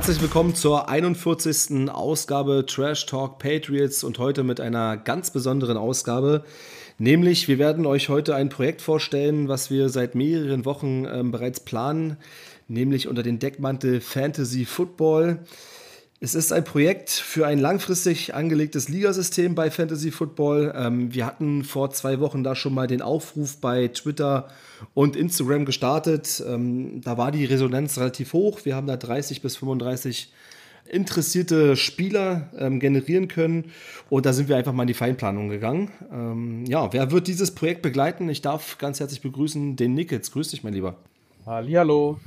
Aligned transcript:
Herzlich 0.00 0.22
willkommen 0.22 0.54
zur 0.54 0.88
41. 0.88 1.90
Ausgabe 1.90 2.64
Trash 2.64 3.04
Talk 3.04 3.38
Patriots 3.38 4.02
und 4.02 4.18
heute 4.18 4.44
mit 4.44 4.58
einer 4.58 4.96
ganz 4.96 5.30
besonderen 5.30 5.76
Ausgabe. 5.76 6.42
Nämlich, 6.96 7.48
wir 7.48 7.58
werden 7.58 7.84
euch 7.84 8.08
heute 8.08 8.34
ein 8.34 8.48
Projekt 8.48 8.80
vorstellen, 8.80 9.48
was 9.48 9.70
wir 9.70 9.90
seit 9.90 10.14
mehreren 10.14 10.64
Wochen 10.64 11.04
ähm, 11.04 11.32
bereits 11.32 11.60
planen, 11.60 12.16
nämlich 12.66 13.08
unter 13.08 13.22
den 13.22 13.40
Deckmantel 13.40 14.00
Fantasy 14.00 14.64
Football. 14.64 15.40
Es 16.22 16.34
ist 16.34 16.52
ein 16.52 16.64
Projekt 16.64 17.08
für 17.08 17.46
ein 17.46 17.58
langfristig 17.58 18.34
angelegtes 18.34 18.90
Ligasystem 18.90 19.54
bei 19.54 19.70
Fantasy 19.70 20.10
Football. 20.10 20.74
Ähm, 20.76 21.14
wir 21.14 21.24
hatten 21.24 21.64
vor 21.64 21.92
zwei 21.92 22.20
Wochen 22.20 22.44
da 22.44 22.54
schon 22.54 22.74
mal 22.74 22.86
den 22.86 23.00
Aufruf 23.00 23.56
bei 23.56 23.88
Twitter 23.88 24.48
und 24.92 25.16
Instagram 25.16 25.64
gestartet. 25.64 26.44
Ähm, 26.46 27.00
da 27.00 27.16
war 27.16 27.32
die 27.32 27.46
Resonanz 27.46 27.96
relativ 27.96 28.34
hoch. 28.34 28.66
Wir 28.66 28.76
haben 28.76 28.86
da 28.86 28.98
30 28.98 29.40
bis 29.40 29.56
35 29.56 30.30
interessierte 30.90 31.74
Spieler 31.74 32.50
ähm, 32.58 32.80
generieren 32.80 33.26
können. 33.26 33.72
Und 34.10 34.26
da 34.26 34.34
sind 34.34 34.50
wir 34.50 34.58
einfach 34.58 34.74
mal 34.74 34.82
in 34.82 34.88
die 34.88 34.94
Feinplanung 34.94 35.48
gegangen. 35.48 35.90
Ähm, 36.12 36.66
ja, 36.66 36.92
wer 36.92 37.12
wird 37.12 37.28
dieses 37.28 37.54
Projekt 37.54 37.80
begleiten? 37.80 38.28
Ich 38.28 38.42
darf 38.42 38.76
ganz 38.76 39.00
herzlich 39.00 39.22
begrüßen 39.22 39.74
den 39.76 39.94
Nickets. 39.94 40.32
Grüß 40.32 40.50
dich, 40.50 40.62
mein 40.64 40.74
Lieber. 40.74 40.96
Hallihallo. 41.46 42.20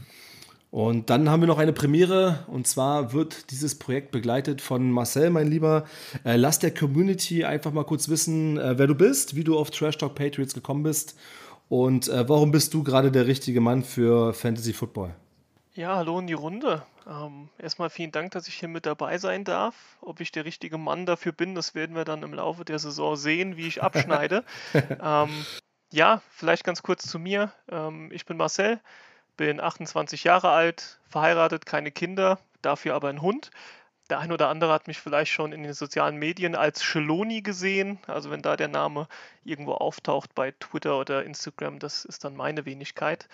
Und 0.73 1.11
dann 1.11 1.29
haben 1.29 1.41
wir 1.41 1.47
noch 1.47 1.59
eine 1.59 1.71
Premiere 1.71 2.45
und 2.47 2.65
zwar 2.65 3.13
wird 3.13 3.51
dieses 3.51 3.77
Projekt 3.77 4.09
begleitet 4.09 4.59
von 4.59 4.89
Marcel, 4.89 5.29
mein 5.29 5.45
Lieber. 5.45 5.85
Äh, 6.25 6.35
lass 6.35 6.57
der 6.57 6.73
Community 6.73 7.45
einfach 7.45 7.71
mal 7.71 7.83
kurz 7.83 8.09
wissen, 8.09 8.57
äh, 8.57 8.75
wer 8.79 8.87
du 8.87 8.95
bist, 8.95 9.35
wie 9.35 9.43
du 9.43 9.55
auf 9.55 9.69
Trash 9.69 9.99
Talk 9.99 10.15
Patriots 10.15 10.55
gekommen 10.55 10.81
bist 10.81 11.15
und 11.69 12.07
äh, 12.07 12.27
warum 12.27 12.51
bist 12.51 12.73
du 12.73 12.81
gerade 12.81 13.11
der 13.11 13.27
richtige 13.27 13.61
Mann 13.61 13.83
für 13.83 14.33
Fantasy 14.33 14.73
Football. 14.73 15.13
Ja, 15.75 15.95
hallo 15.95 16.17
in 16.17 16.25
die 16.25 16.33
Runde. 16.33 16.81
Ähm, 17.07 17.49
erstmal 17.59 17.91
vielen 17.91 18.11
Dank, 18.11 18.31
dass 18.31 18.47
ich 18.47 18.55
hier 18.55 18.67
mit 18.67 18.87
dabei 18.87 19.19
sein 19.19 19.43
darf. 19.43 19.75
Ob 20.01 20.21
ich 20.21 20.31
der 20.31 20.43
richtige 20.43 20.79
Mann 20.79 21.05
dafür 21.05 21.33
bin, 21.33 21.53
das 21.53 21.75
werden 21.75 21.95
wir 21.95 22.03
dann 22.03 22.23
im 22.23 22.33
Laufe 22.33 22.65
der 22.65 22.79
Saison 22.79 23.15
sehen, 23.15 23.57
wie 23.57 23.67
ich 23.67 23.83
abschneide. 23.83 24.43
ähm, 24.73 25.29
ja, 25.91 26.23
vielleicht 26.31 26.63
ganz 26.63 26.81
kurz 26.81 27.05
zu 27.05 27.19
mir. 27.19 27.51
Ähm, 27.69 28.09
ich 28.11 28.25
bin 28.25 28.37
Marcel 28.37 28.79
bin 29.37 29.59
28 29.59 30.23
Jahre 30.23 30.49
alt, 30.49 30.99
verheiratet, 31.09 31.65
keine 31.65 31.91
Kinder, 31.91 32.39
dafür 32.61 32.95
aber 32.95 33.09
ein 33.09 33.21
Hund. 33.21 33.51
Der 34.09 34.19
ein 34.19 34.31
oder 34.31 34.49
andere 34.49 34.73
hat 34.73 34.87
mich 34.87 34.99
vielleicht 34.99 35.31
schon 35.31 35.53
in 35.53 35.63
den 35.63 35.73
sozialen 35.73 36.17
Medien 36.17 36.55
als 36.55 36.83
Scheloni 36.83 37.41
gesehen. 37.41 37.99
Also 38.07 38.31
wenn 38.31 38.41
da 38.41 38.57
der 38.57 38.67
Name 38.67 39.07
irgendwo 39.43 39.73
auftaucht 39.73 40.35
bei 40.35 40.51
Twitter 40.51 40.99
oder 40.99 41.23
Instagram, 41.23 41.79
das 41.79 42.05
ist 42.05 42.23
dann 42.23 42.35
meine 42.35 42.65
Wenigkeit. 42.65 43.27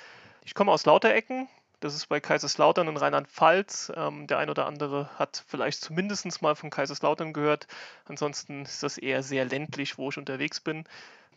Ich 0.46 0.54
komme 0.54 0.72
aus 0.72 0.86
Lauterecken. 0.86 1.50
Das 1.80 1.96
ist 1.96 2.08
bei 2.08 2.20
Kaiserslautern 2.20 2.88
in 2.88 2.98
Rheinland-Pfalz. 2.98 3.92
Ähm, 3.96 4.28
der 4.28 4.38
ein 4.40 4.50
oder 4.50 4.66
andere 4.66 5.10
hat 5.18 5.44
vielleicht 5.48 5.82
zumindest 5.82 6.42
mal 6.42 6.56
von 6.56 6.70
Kaiserslautern 6.70 7.34
gehört. 7.34 7.68
Ansonsten 8.06 8.64
ist 8.64 8.84
das 8.84 8.98
eher 8.98 9.24
sehr 9.24 9.46
ländlich, 9.46 9.98
wo 9.98 10.10
ich 10.10 10.18
unterwegs 10.18 10.60
bin 10.60 10.86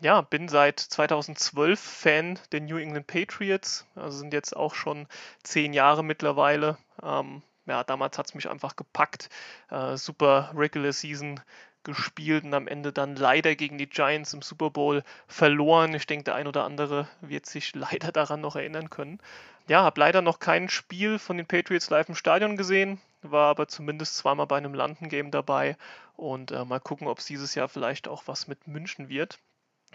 ja, 0.02 0.20
bin 0.20 0.48
seit 0.48 0.80
2012 0.80 1.78
Fan 1.78 2.38
der 2.50 2.60
New 2.60 2.76
England 2.76 3.06
Patriots. 3.06 3.86
Also 3.94 4.18
sind 4.18 4.34
jetzt 4.34 4.56
auch 4.56 4.74
schon 4.74 5.06
zehn 5.44 5.72
Jahre 5.72 6.02
mittlerweile. 6.02 6.76
Ähm, 7.02 7.42
ja, 7.66 7.84
damals 7.84 8.18
hat 8.18 8.26
es 8.26 8.34
mich 8.34 8.50
einfach 8.50 8.74
gepackt. 8.74 9.30
Äh, 9.70 9.96
super 9.96 10.52
Regular 10.56 10.92
Season 10.92 11.40
gespielt 11.84 12.44
und 12.44 12.54
am 12.54 12.68
Ende 12.68 12.92
dann 12.92 13.16
leider 13.16 13.54
gegen 13.54 13.78
die 13.78 13.88
Giants 13.88 14.34
im 14.34 14.42
Super 14.42 14.70
Bowl 14.70 15.02
verloren. 15.26 15.94
Ich 15.94 16.06
denke, 16.06 16.24
der 16.24 16.34
ein 16.34 16.46
oder 16.46 16.64
andere 16.64 17.08
wird 17.20 17.46
sich 17.46 17.74
leider 17.74 18.12
daran 18.12 18.40
noch 18.40 18.56
erinnern 18.56 18.90
können. 18.90 19.20
Ja, 19.68 19.82
habe 19.82 20.00
leider 20.00 20.22
noch 20.22 20.38
kein 20.38 20.68
Spiel 20.68 21.18
von 21.18 21.36
den 21.36 21.46
Patriots 21.46 21.90
live 21.90 22.08
im 22.08 22.14
Stadion 22.14 22.56
gesehen, 22.56 23.00
war 23.22 23.50
aber 23.50 23.68
zumindest 23.68 24.16
zweimal 24.16 24.46
bei 24.46 24.56
einem 24.56 24.74
London-Game 24.74 25.30
dabei 25.30 25.76
und 26.16 26.50
äh, 26.50 26.64
mal 26.64 26.80
gucken, 26.80 27.06
ob 27.06 27.18
es 27.18 27.26
dieses 27.26 27.54
Jahr 27.54 27.68
vielleicht 27.68 28.08
auch 28.08 28.24
was 28.26 28.48
mit 28.48 28.66
München 28.66 29.08
wird. 29.08 29.38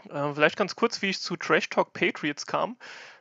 Äh, 0.09 0.33
vielleicht 0.33 0.57
ganz 0.57 0.75
kurz, 0.75 1.01
wie 1.01 1.09
ich 1.09 1.19
zu 1.19 1.35
Trash 1.35 1.69
Talk 1.69 1.93
Patriots 1.93 2.45
kam. 2.45 2.77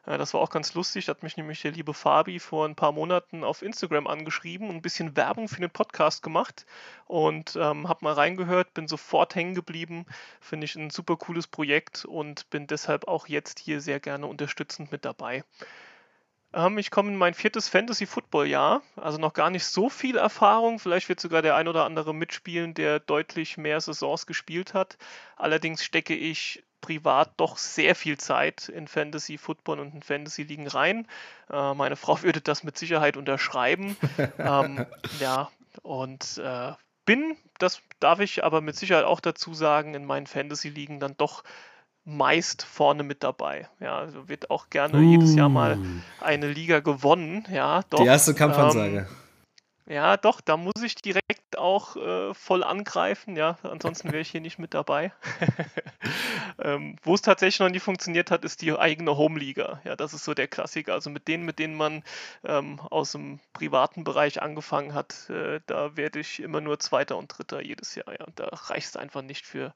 Äh, 0.06 0.18
das 0.18 0.34
war 0.34 0.40
auch 0.40 0.50
ganz 0.50 0.74
lustig. 0.74 1.06
Da 1.06 1.10
hat 1.10 1.22
mich 1.22 1.36
nämlich 1.36 1.62
der 1.62 1.72
liebe 1.72 1.94
Fabi 1.94 2.38
vor 2.38 2.66
ein 2.66 2.76
paar 2.76 2.92
Monaten 2.92 3.44
auf 3.44 3.62
Instagram 3.62 4.06
angeschrieben 4.06 4.68
und 4.68 4.76
ein 4.76 4.82
bisschen 4.82 5.16
Werbung 5.16 5.48
für 5.48 5.60
den 5.60 5.70
Podcast 5.70 6.22
gemacht 6.22 6.66
und 7.06 7.56
ähm, 7.56 7.88
habe 7.88 8.04
mal 8.04 8.14
reingehört, 8.14 8.74
bin 8.74 8.88
sofort 8.88 9.34
hängen 9.34 9.54
geblieben. 9.54 10.06
Finde 10.40 10.64
ich 10.64 10.76
ein 10.76 10.90
super 10.90 11.16
cooles 11.16 11.46
Projekt 11.46 12.04
und 12.04 12.48
bin 12.50 12.66
deshalb 12.66 13.08
auch 13.08 13.26
jetzt 13.26 13.58
hier 13.58 13.80
sehr 13.80 14.00
gerne 14.00 14.26
unterstützend 14.26 14.92
mit 14.92 15.04
dabei. 15.04 15.44
Ähm, 16.52 16.78
ich 16.78 16.90
komme 16.90 17.10
in 17.10 17.16
mein 17.16 17.34
viertes 17.34 17.68
Fantasy-Football-Jahr, 17.68 18.82
also 18.96 19.18
noch 19.18 19.32
gar 19.34 19.50
nicht 19.50 19.64
so 19.64 19.90
viel 19.90 20.16
Erfahrung. 20.16 20.78
Vielleicht 20.78 21.08
wird 21.08 21.20
sogar 21.20 21.42
der 21.42 21.56
ein 21.56 21.68
oder 21.68 21.84
andere 21.84 22.14
mitspielen, 22.14 22.74
der 22.74 23.00
deutlich 23.00 23.58
mehr 23.58 23.80
Saisons 23.80 24.26
gespielt 24.26 24.72
hat. 24.72 24.96
Allerdings 25.36 25.84
stecke 25.84 26.14
ich 26.14 26.64
privat 26.80 27.32
doch 27.36 27.56
sehr 27.58 27.94
viel 27.94 28.18
Zeit 28.18 28.68
in 28.68 28.88
Fantasy 28.88 29.38
Football 29.38 29.80
und 29.80 29.94
in 29.94 30.02
Fantasy 30.02 30.42
Ligen 30.42 30.66
rein. 30.66 31.06
Äh, 31.50 31.74
meine 31.74 31.96
Frau 31.96 32.22
würde 32.22 32.40
das 32.40 32.64
mit 32.64 32.78
Sicherheit 32.78 33.16
unterschreiben. 33.16 33.96
ähm, 34.38 34.86
ja, 35.20 35.50
und 35.82 36.38
äh, 36.38 36.72
bin, 37.04 37.36
das 37.58 37.80
darf 38.00 38.20
ich 38.20 38.44
aber 38.44 38.60
mit 38.60 38.76
Sicherheit 38.76 39.04
auch 39.04 39.20
dazu 39.20 39.54
sagen, 39.54 39.94
in 39.94 40.04
meinen 40.04 40.26
Fantasy 40.26 40.68
Ligen 40.68 41.00
dann 41.00 41.16
doch 41.16 41.44
meist 42.04 42.62
vorne 42.62 43.02
mit 43.02 43.24
dabei. 43.24 43.68
Ja, 43.80 43.98
also 43.98 44.28
wird 44.28 44.50
auch 44.50 44.70
gerne 44.70 44.98
uh. 44.98 45.10
jedes 45.10 45.34
Jahr 45.34 45.48
mal 45.48 45.78
uh. 45.78 45.84
eine 46.20 46.48
Liga 46.48 46.80
gewonnen. 46.80 47.44
Ja, 47.50 47.82
doch. 47.90 48.00
Die 48.00 48.06
erste 48.06 48.34
Kampfansage. 48.34 48.98
Ähm, 48.98 49.25
ja, 49.88 50.16
doch, 50.16 50.40
da 50.40 50.56
muss 50.56 50.82
ich 50.82 50.96
direkt 50.96 51.56
auch 51.56 51.96
äh, 51.96 52.34
voll 52.34 52.64
angreifen, 52.64 53.36
ja, 53.36 53.56
ansonsten 53.62 54.08
wäre 54.12 54.20
ich 54.20 54.30
hier 54.30 54.40
nicht 54.40 54.58
mit 54.58 54.74
dabei. 54.74 55.12
ähm, 56.58 56.96
Wo 57.02 57.14
es 57.14 57.22
tatsächlich 57.22 57.60
noch 57.60 57.68
nie 57.68 57.80
funktioniert 57.80 58.30
hat, 58.30 58.44
ist 58.44 58.62
die 58.62 58.76
eigene 58.76 59.16
Home-Liga. 59.16 59.80
Ja, 59.84 59.96
das 59.96 60.12
ist 60.12 60.24
so 60.24 60.34
der 60.34 60.48
Klassiker. 60.48 60.92
Also 60.94 61.10
mit 61.10 61.28
denen, 61.28 61.44
mit 61.44 61.58
denen 61.58 61.76
man 61.76 62.02
ähm, 62.44 62.80
aus 62.80 63.12
dem 63.12 63.40
privaten 63.52 64.04
Bereich 64.04 64.42
angefangen 64.42 64.92
hat, 64.94 65.30
äh, 65.30 65.60
da 65.66 65.96
werde 65.96 66.20
ich 66.20 66.40
immer 66.42 66.60
nur 66.60 66.78
Zweiter 66.80 67.16
und 67.16 67.28
Dritter 67.28 67.62
jedes 67.62 67.94
Jahr. 67.94 68.12
Ja, 68.12 68.26
da 68.34 68.48
reicht 68.52 68.88
es 68.88 68.96
einfach 68.96 69.22
nicht 69.22 69.46
für 69.46 69.72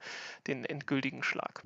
den 0.47 0.65
endgültigen 0.65 1.23
Schlag. 1.23 1.63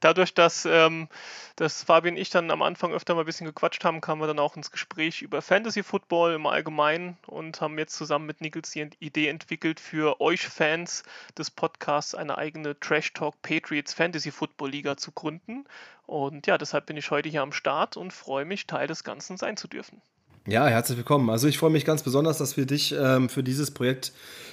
Dadurch, 0.00 0.34
dass, 0.34 0.64
ähm, 0.66 1.08
dass 1.56 1.82
Fabian 1.82 2.16
und 2.16 2.20
ich 2.20 2.30
dann 2.30 2.50
am 2.50 2.62
Anfang 2.62 2.92
öfter 2.92 3.14
mal 3.14 3.20
ein 3.20 3.26
bisschen 3.26 3.46
gequatscht 3.46 3.84
haben, 3.84 4.00
kamen 4.00 4.20
wir 4.20 4.26
dann 4.26 4.38
auch 4.38 4.56
ins 4.56 4.70
Gespräch 4.70 5.22
über 5.22 5.42
Fantasy 5.42 5.82
Football 5.82 6.34
im 6.34 6.46
Allgemeinen 6.46 7.16
und 7.26 7.60
haben 7.60 7.78
jetzt 7.78 7.96
zusammen 7.96 8.26
mit 8.26 8.40
Nichols 8.40 8.70
die 8.70 8.88
Idee 8.98 9.28
entwickelt, 9.28 9.80
für 9.80 10.20
euch 10.20 10.46
Fans 10.46 11.02
des 11.36 11.50
Podcasts 11.50 12.14
eine 12.14 12.38
eigene 12.38 12.78
Trash 12.80 13.12
Talk 13.12 13.40
Patriots 13.42 13.94
Fantasy 13.94 14.30
Football 14.30 14.70
Liga 14.70 14.96
zu 14.96 15.12
gründen. 15.12 15.64
Und 16.06 16.46
ja, 16.46 16.58
deshalb 16.58 16.86
bin 16.86 16.96
ich 16.96 17.10
heute 17.10 17.28
hier 17.28 17.42
am 17.42 17.52
Start 17.52 17.96
und 17.96 18.12
freue 18.12 18.44
mich, 18.44 18.66
Teil 18.66 18.86
des 18.86 19.04
Ganzen 19.04 19.36
sein 19.36 19.56
zu 19.56 19.68
dürfen. 19.68 20.00
Ja, 20.48 20.68
herzlich 20.68 20.96
willkommen. 20.96 21.28
Also 21.28 21.48
ich 21.48 21.58
freue 21.58 21.70
mich 21.70 21.84
ganz 21.84 22.04
besonders, 22.04 22.38
dass 22.38 22.56
wir 22.56 22.66
dich 22.66 22.94
ähm, 22.96 23.28
für 23.28 23.42
dieses 23.42 23.72
Projekt 23.72 24.12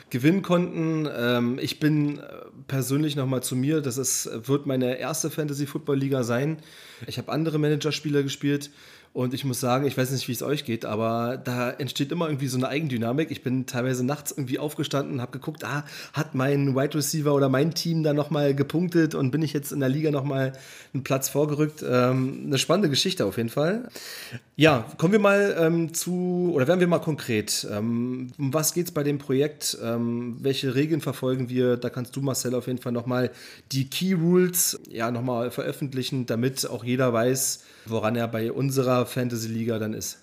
gewinnen 0.09 0.41
konnten. 0.41 1.07
Ähm, 1.15 1.59
ich 1.61 1.79
bin 1.79 2.17
äh, 2.17 2.21
persönlich 2.67 3.15
nochmal 3.15 3.43
zu 3.43 3.55
mir. 3.55 3.79
Das 3.79 3.99
ist, 3.99 4.27
wird 4.47 4.65
meine 4.65 4.97
erste 4.97 5.29
Fantasy-Football-Liga 5.29 6.23
sein. 6.23 6.57
Ich 7.05 7.19
habe 7.19 7.31
andere 7.31 7.59
Managerspieler 7.59 8.23
gespielt. 8.23 8.71
Und 9.13 9.35
ich 9.35 9.45
muss 9.45 9.59
sagen, 9.59 9.85
ich 9.85 9.95
weiß 9.95 10.09
nicht, 10.09 10.27
wie 10.27 10.31
es 10.31 10.41
euch 10.41 10.65
geht, 10.65 10.85
aber 10.85 11.37
da 11.37 11.69
entsteht 11.69 12.11
immer 12.11 12.25
irgendwie 12.25 12.47
so 12.47 12.57
eine 12.57 12.67
Eigendynamik. 12.67 13.29
Ich 13.29 13.43
bin 13.43 13.67
teilweise 13.67 14.03
nachts 14.03 14.31
irgendwie 14.31 14.57
aufgestanden, 14.57 15.21
habe 15.21 15.31
geguckt, 15.31 15.63
ah, 15.63 15.85
hat 16.13 16.33
mein 16.33 16.75
Wide 16.75 16.95
Receiver 16.95 17.31
oder 17.35 17.47
mein 17.47 17.75
Team 17.75 18.01
da 18.01 18.13
nochmal 18.13 18.55
gepunktet 18.55 19.13
und 19.13 19.29
bin 19.29 19.43
ich 19.43 19.53
jetzt 19.53 19.71
in 19.71 19.81
der 19.81 19.89
Liga 19.89 20.09
nochmal 20.09 20.53
einen 20.95 21.03
Platz 21.03 21.29
vorgerückt. 21.29 21.85
Ähm, 21.87 22.45
eine 22.47 22.57
spannende 22.57 22.89
Geschichte 22.89 23.27
auf 23.27 23.37
jeden 23.37 23.49
Fall. 23.49 23.87
Ja, 24.55 24.85
kommen 24.97 25.13
wir 25.13 25.19
mal 25.19 25.55
ähm, 25.59 25.93
zu, 25.93 26.51
oder 26.51 26.67
werden 26.67 26.79
wir 26.79 26.87
mal 26.87 26.97
konkret. 26.97 27.67
Ähm, 27.71 28.31
um 28.39 28.51
was 28.51 28.73
geht 28.73 28.87
es 28.87 28.91
bei 28.93 29.03
dem 29.03 29.19
Projekt? 29.19 29.77
Ähm, 29.83 30.37
welche 30.39 30.73
Regeln 30.73 31.01
verfolgen 31.01 31.49
wir? 31.49 31.77
Da 31.77 31.91
kannst 31.91 32.15
du, 32.15 32.21
Marcel, 32.21 32.55
auf 32.55 32.65
jeden 32.65 32.79
Fall 32.79 32.91
nochmal 32.91 33.29
die 33.71 33.91
Key 33.91 34.13
Rules 34.13 34.79
ja, 34.89 35.11
nochmal 35.11 35.51
veröffentlichen, 35.51 36.25
damit 36.25 36.67
auch 36.67 36.83
jeder 36.83 37.13
weiß, 37.13 37.63
woran 37.85 38.15
er 38.15 38.27
bei 38.27 38.51
unserer 38.51 39.05
Fantasy-Liga 39.05 39.79
dann 39.79 39.93
ist. 39.93 40.19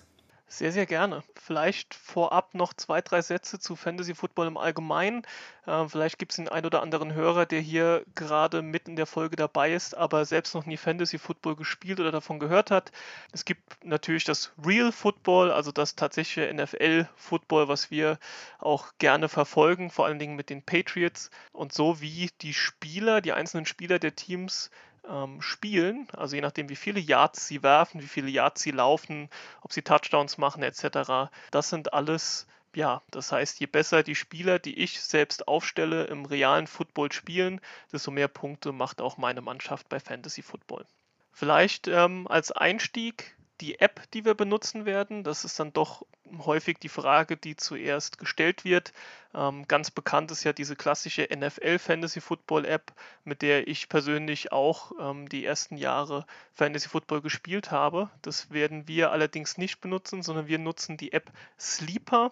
Sehr, 0.53 0.73
sehr 0.73 0.85
gerne. 0.85 1.23
Vielleicht 1.35 1.93
vorab 1.93 2.53
noch 2.55 2.73
zwei, 2.73 2.99
drei 2.99 3.21
Sätze 3.21 3.57
zu 3.57 3.77
Fantasy 3.77 4.13
Football 4.13 4.47
im 4.47 4.57
Allgemeinen. 4.57 5.25
Äh, 5.65 5.87
vielleicht 5.87 6.19
gibt 6.19 6.33
es 6.33 6.35
den 6.35 6.49
einen 6.49 6.65
oder 6.65 6.81
anderen 6.81 7.13
Hörer, 7.13 7.45
der 7.45 7.61
hier 7.61 8.03
gerade 8.15 8.61
mit 8.61 8.89
in 8.89 8.97
der 8.97 9.05
Folge 9.05 9.37
dabei 9.37 9.73
ist, 9.73 9.95
aber 9.95 10.25
selbst 10.25 10.53
noch 10.53 10.65
nie 10.65 10.75
Fantasy 10.75 11.19
Football 11.19 11.55
gespielt 11.55 12.01
oder 12.01 12.11
davon 12.11 12.37
gehört 12.37 12.69
hat. 12.69 12.91
Es 13.31 13.45
gibt 13.45 13.85
natürlich 13.85 14.25
das 14.25 14.51
Real 14.61 14.91
Football, 14.91 15.53
also 15.53 15.71
das 15.71 15.95
tatsächliche 15.95 16.53
NFL 16.53 17.07
Football, 17.15 17.69
was 17.69 17.89
wir 17.89 18.19
auch 18.59 18.91
gerne 18.97 19.29
verfolgen, 19.29 19.89
vor 19.89 20.05
allen 20.05 20.19
Dingen 20.19 20.35
mit 20.35 20.49
den 20.49 20.63
Patriots. 20.63 21.31
Und 21.53 21.71
so 21.71 22.01
wie 22.01 22.29
die 22.41 22.53
Spieler, 22.53 23.21
die 23.21 23.31
einzelnen 23.31 23.65
Spieler 23.65 23.99
der 23.99 24.17
Teams 24.17 24.69
ähm, 25.07 25.41
spielen, 25.41 26.07
also 26.13 26.35
je 26.35 26.41
nachdem, 26.41 26.69
wie 26.69 26.75
viele 26.75 26.99
Yards 26.99 27.47
sie 27.47 27.63
werfen, 27.63 28.01
wie 28.01 28.07
viele 28.07 28.29
Yards 28.29 28.61
sie 28.61 28.71
laufen, 28.71 29.29
ob 29.61 29.73
sie 29.73 29.81
Touchdowns 29.81 30.37
machen 30.37 30.63
etc. 30.63 31.31
Das 31.51 31.69
sind 31.69 31.93
alles 31.93 32.47
ja, 32.73 33.01
das 33.11 33.31
heißt, 33.31 33.59
je 33.59 33.65
besser 33.65 34.01
die 34.01 34.15
Spieler, 34.15 34.57
die 34.57 34.79
ich 34.79 35.01
selbst 35.01 35.47
aufstelle, 35.47 36.05
im 36.05 36.25
realen 36.25 36.67
Football 36.67 37.11
spielen, 37.11 37.59
desto 37.91 38.11
mehr 38.11 38.29
Punkte 38.29 38.71
macht 38.71 39.01
auch 39.01 39.17
meine 39.17 39.41
Mannschaft 39.41 39.89
bei 39.89 39.99
Fantasy 39.99 40.41
Football. 40.41 40.85
Vielleicht 41.33 41.87
ähm, 41.87 42.27
als 42.27 42.51
Einstieg 42.51 43.35
die 43.61 43.79
App, 43.79 44.09
die 44.13 44.25
wir 44.25 44.33
benutzen 44.33 44.85
werden. 44.85 45.23
Das 45.23 45.45
ist 45.45 45.59
dann 45.59 45.73
doch 45.73 46.05
häufig 46.39 46.79
die 46.79 46.89
Frage, 46.89 47.37
die 47.37 47.55
zuerst 47.55 48.17
gestellt 48.17 48.63
wird. 48.65 48.93
Ähm, 49.33 49.65
ganz 49.67 49.91
bekannt 49.91 50.29
ist 50.31 50.43
ja 50.43 50.51
diese 50.51 50.75
klassische 50.75 51.27
NFL 51.33 51.79
Fantasy 51.79 52.19
Football 52.19 52.65
App, 52.65 52.91
mit 53.23 53.41
der 53.41 53.67
ich 53.67 53.87
persönlich 53.87 54.51
auch 54.51 54.91
ähm, 54.99 55.29
die 55.29 55.45
ersten 55.45 55.77
Jahre 55.77 56.25
Fantasy 56.53 56.89
Football 56.89 57.21
gespielt 57.21 57.71
habe. 57.71 58.09
Das 58.21 58.51
werden 58.51 58.87
wir 58.89 59.11
allerdings 59.11 59.57
nicht 59.57 59.79
benutzen, 59.79 60.21
sondern 60.21 60.47
wir 60.47 60.59
nutzen 60.59 60.97
die 60.97 61.13
App 61.13 61.31
Sleeper. 61.57 62.31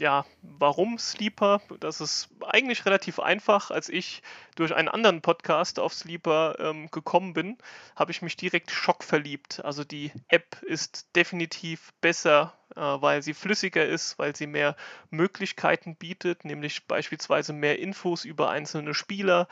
Ja, 0.00 0.26
warum 0.42 0.98
Sleeper? 0.98 1.60
Das 1.78 2.00
ist 2.00 2.28
eigentlich 2.48 2.84
relativ 2.84 3.20
einfach. 3.20 3.70
Als 3.70 3.88
ich 3.88 4.22
durch 4.56 4.74
einen 4.74 4.88
anderen 4.88 5.22
Podcast 5.22 5.78
auf 5.78 5.94
Sleeper 5.94 6.56
ähm, 6.58 6.90
gekommen 6.90 7.32
bin, 7.32 7.58
habe 7.94 8.10
ich 8.10 8.22
mich 8.22 8.36
direkt 8.36 8.72
schockverliebt. 8.72 9.64
Also 9.64 9.84
die 9.84 10.10
App 10.28 10.60
ist 10.62 11.14
definitiv 11.14 11.92
besser 12.00 12.54
weil 12.74 13.22
sie 13.22 13.34
flüssiger 13.34 13.86
ist, 13.86 14.18
weil 14.18 14.34
sie 14.34 14.46
mehr 14.46 14.76
Möglichkeiten 15.10 15.96
bietet, 15.96 16.44
nämlich 16.44 16.86
beispielsweise 16.86 17.52
mehr 17.52 17.78
Infos 17.78 18.24
über 18.24 18.50
einzelne 18.50 18.94
Spieler, 18.94 19.48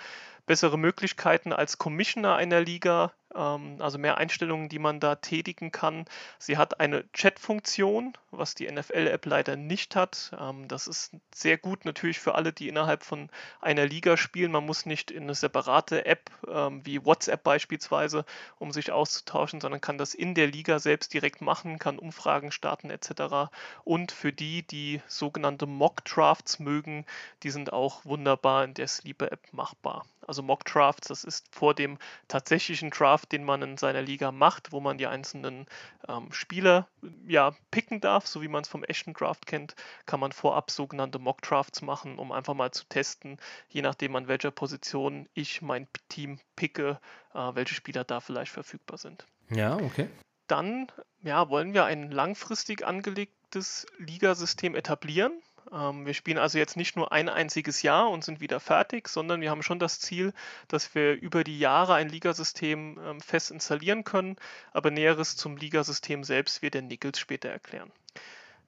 bessere 0.47 0.79
Möglichkeiten 0.79 1.53
als 1.53 1.79
Commissioner 1.79 2.35
einer 2.35 2.61
Liga, 2.61 3.13
ähm, 3.35 3.77
also 3.79 3.99
mehr 3.99 4.19
Einstellungen, 4.19 4.69
die 4.69 4.81
man 4.81 4.99
da 4.99 5.15
tätigen 5.15 5.71
kann. 5.71 6.07
Sie 6.39 6.57
hat 6.57 6.81
eine 6.81 7.05
Chat-Funktion, 7.13 8.15
was 8.31 8.55
die 8.55 8.71
NFL-App 8.71 9.27
leider 9.27 9.57
nicht 9.57 9.97
hat. 9.97 10.33
Ähm, 10.39 10.69
das 10.69 10.87
ist 10.87 11.13
sehr 11.35 11.59
gut 11.59 11.85
natürlich 11.85 12.19
für 12.19 12.35
alle, 12.35 12.53
die 12.53 12.69
innerhalb 12.69 13.03
von 13.03 13.31
einer 13.61 13.87
Liga 13.87 14.17
spielen. 14.17 14.53
Man 14.53 14.67
muss 14.67 14.87
nicht 14.87 15.11
in 15.11 15.25
eine 15.25 15.35
separate 15.35 16.07
App 16.07 16.31
ähm, 16.47 16.85
wie 16.85 17.05
WhatsApp 17.05 17.43
beispielsweise, 17.43 18.25
um 18.59 18.73
sich 18.73 18.93
auszutauschen, 18.93 19.61
sondern 19.61 19.81
kann 19.81 19.99
das 19.99 20.15
in 20.15 20.35
der 20.35 20.47
Liga 20.47 20.79
selbst 20.79 21.13
direkt 21.15 21.41
machen, 21.41 21.79
kann 21.79 21.99
Umfragen 21.99 22.53
starten 22.53 22.91
etc. 22.91 23.51
Und 23.85 24.13
für 24.13 24.33
die, 24.33 24.63
die 24.63 25.01
sogenannte 25.07 25.67
Mock-Drafts 25.67 26.59
mögen, 26.59 27.07
die 27.43 27.51
sind 27.51 27.73
auch 27.73 28.05
wunderbar 28.05 28.65
in 28.65 28.75
der 28.75 28.89
Sleeper-App 28.89 29.53
machbar. 29.53 30.05
Also 30.29 30.43
Mock-Drafts, 30.43 31.09
das 31.09 31.25
ist 31.25 31.47
vor 31.55 31.75
dem 31.75 31.97
tatsächlichen 32.29 32.91
Draft, 32.91 33.33
den 33.33 33.45
man 33.45 33.63
in 33.63 33.79
seiner 33.79 34.03
Liga 34.03 34.31
macht, 34.31 34.73
wo 34.73 34.81
man 34.81 34.99
die 34.99 35.07
einzelnen 35.07 35.67
ähm, 36.07 36.31
Spieler 36.33 36.87
ja 37.27 37.55
picken 37.71 38.03
darf, 38.03 38.18
so 38.27 38.43
wie 38.43 38.49
man 38.49 38.63
es 38.63 38.69
vom 38.69 38.85
echten 38.85 39.13
Draft 39.13 39.47
kennt, 39.47 39.75
kann 40.07 40.21
man 40.21 40.33
vorab 40.33 40.71
sogenannte 40.71 41.19
Mock-Drafts 41.19 41.83
machen, 41.83 42.19
um 42.19 42.33
einfach 42.33 42.55
mal 42.55 42.71
zu 42.71 42.85
testen, 42.89 43.39
je 43.69 43.83
nachdem 43.83 44.17
an 44.17 44.29
welcher 44.29 44.51
Position 44.51 45.29
ich 45.35 45.63
mein 45.63 45.87
Team 46.09 46.41
picke, 46.57 47.01
äh, 47.35 47.55
welche 47.55 47.75
Spieler 47.75 48.05
da 48.05 48.21
vielleicht 48.21 48.53
verfügbar 48.53 48.99
sind. 48.99 49.27
Ja, 49.51 49.77
okay. 49.77 50.09
Dann 50.47 50.91
ja, 51.23 51.49
wollen 51.49 51.75
wir 51.75 51.85
ein 51.85 52.11
langfristig 52.11 52.87
angelegtes 52.87 53.87
Ligasystem 53.99 54.75
etablieren. 54.75 55.33
Ähm, 55.73 56.07
wir 56.07 56.15
spielen 56.15 56.39
also 56.39 56.59
jetzt 56.59 56.77
nicht 56.77 56.97
nur 56.97 57.13
ein 57.13 57.29
einziges 57.29 57.83
Jahr 57.83 58.11
und 58.11 58.25
sind 58.25 58.41
wieder 58.41 58.61
fertig, 58.61 59.09
sondern 59.09 59.41
wir 59.41 59.51
haben 59.51 59.63
schon 59.63 59.79
das 59.79 60.01
Ziel, 60.01 60.33
dass 60.69 60.95
wir 60.95 61.15
über 61.15 61.45
die 61.45 61.59
Jahre 61.59 61.95
ein 61.95 62.09
Ligasystem 62.09 62.99
ähm, 63.03 63.21
fest 63.21 63.51
installieren 63.51 64.05
können. 64.05 64.37
Aber 64.73 64.91
Näheres 64.91 65.37
zum 65.37 65.57
Ligasystem 65.57 66.25
selbst 66.25 66.63
wird 66.63 66.75
der 66.75 66.83
Nichols 66.83 67.19
später 67.19 67.49
erklären. 67.49 67.93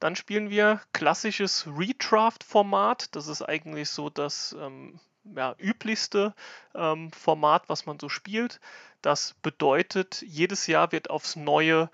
Dann 0.00 0.17
spielen 0.17 0.50
wir 0.50 0.81
klassisches 0.93 1.67
Redraft-Format. 1.67 3.14
Das 3.14 3.29
ist 3.29 3.43
eigentlich 3.43 3.91
so 3.91 4.11
das 4.11 4.56
ähm, 4.58 4.99
ja, 5.25 5.55
üblichste 5.58 6.35
ähm, 6.75 7.12
Format, 7.12 7.69
was 7.69 7.87
man 7.87 8.00
so 8.00 8.08
spielt. 8.08 8.61
Das 9.02 9.35
bedeutet, 9.43 10.23
jedes 10.23 10.67
Jahr 10.67 10.93
wird 10.93 11.11
aufs 11.11 11.37
Neue 11.37 11.91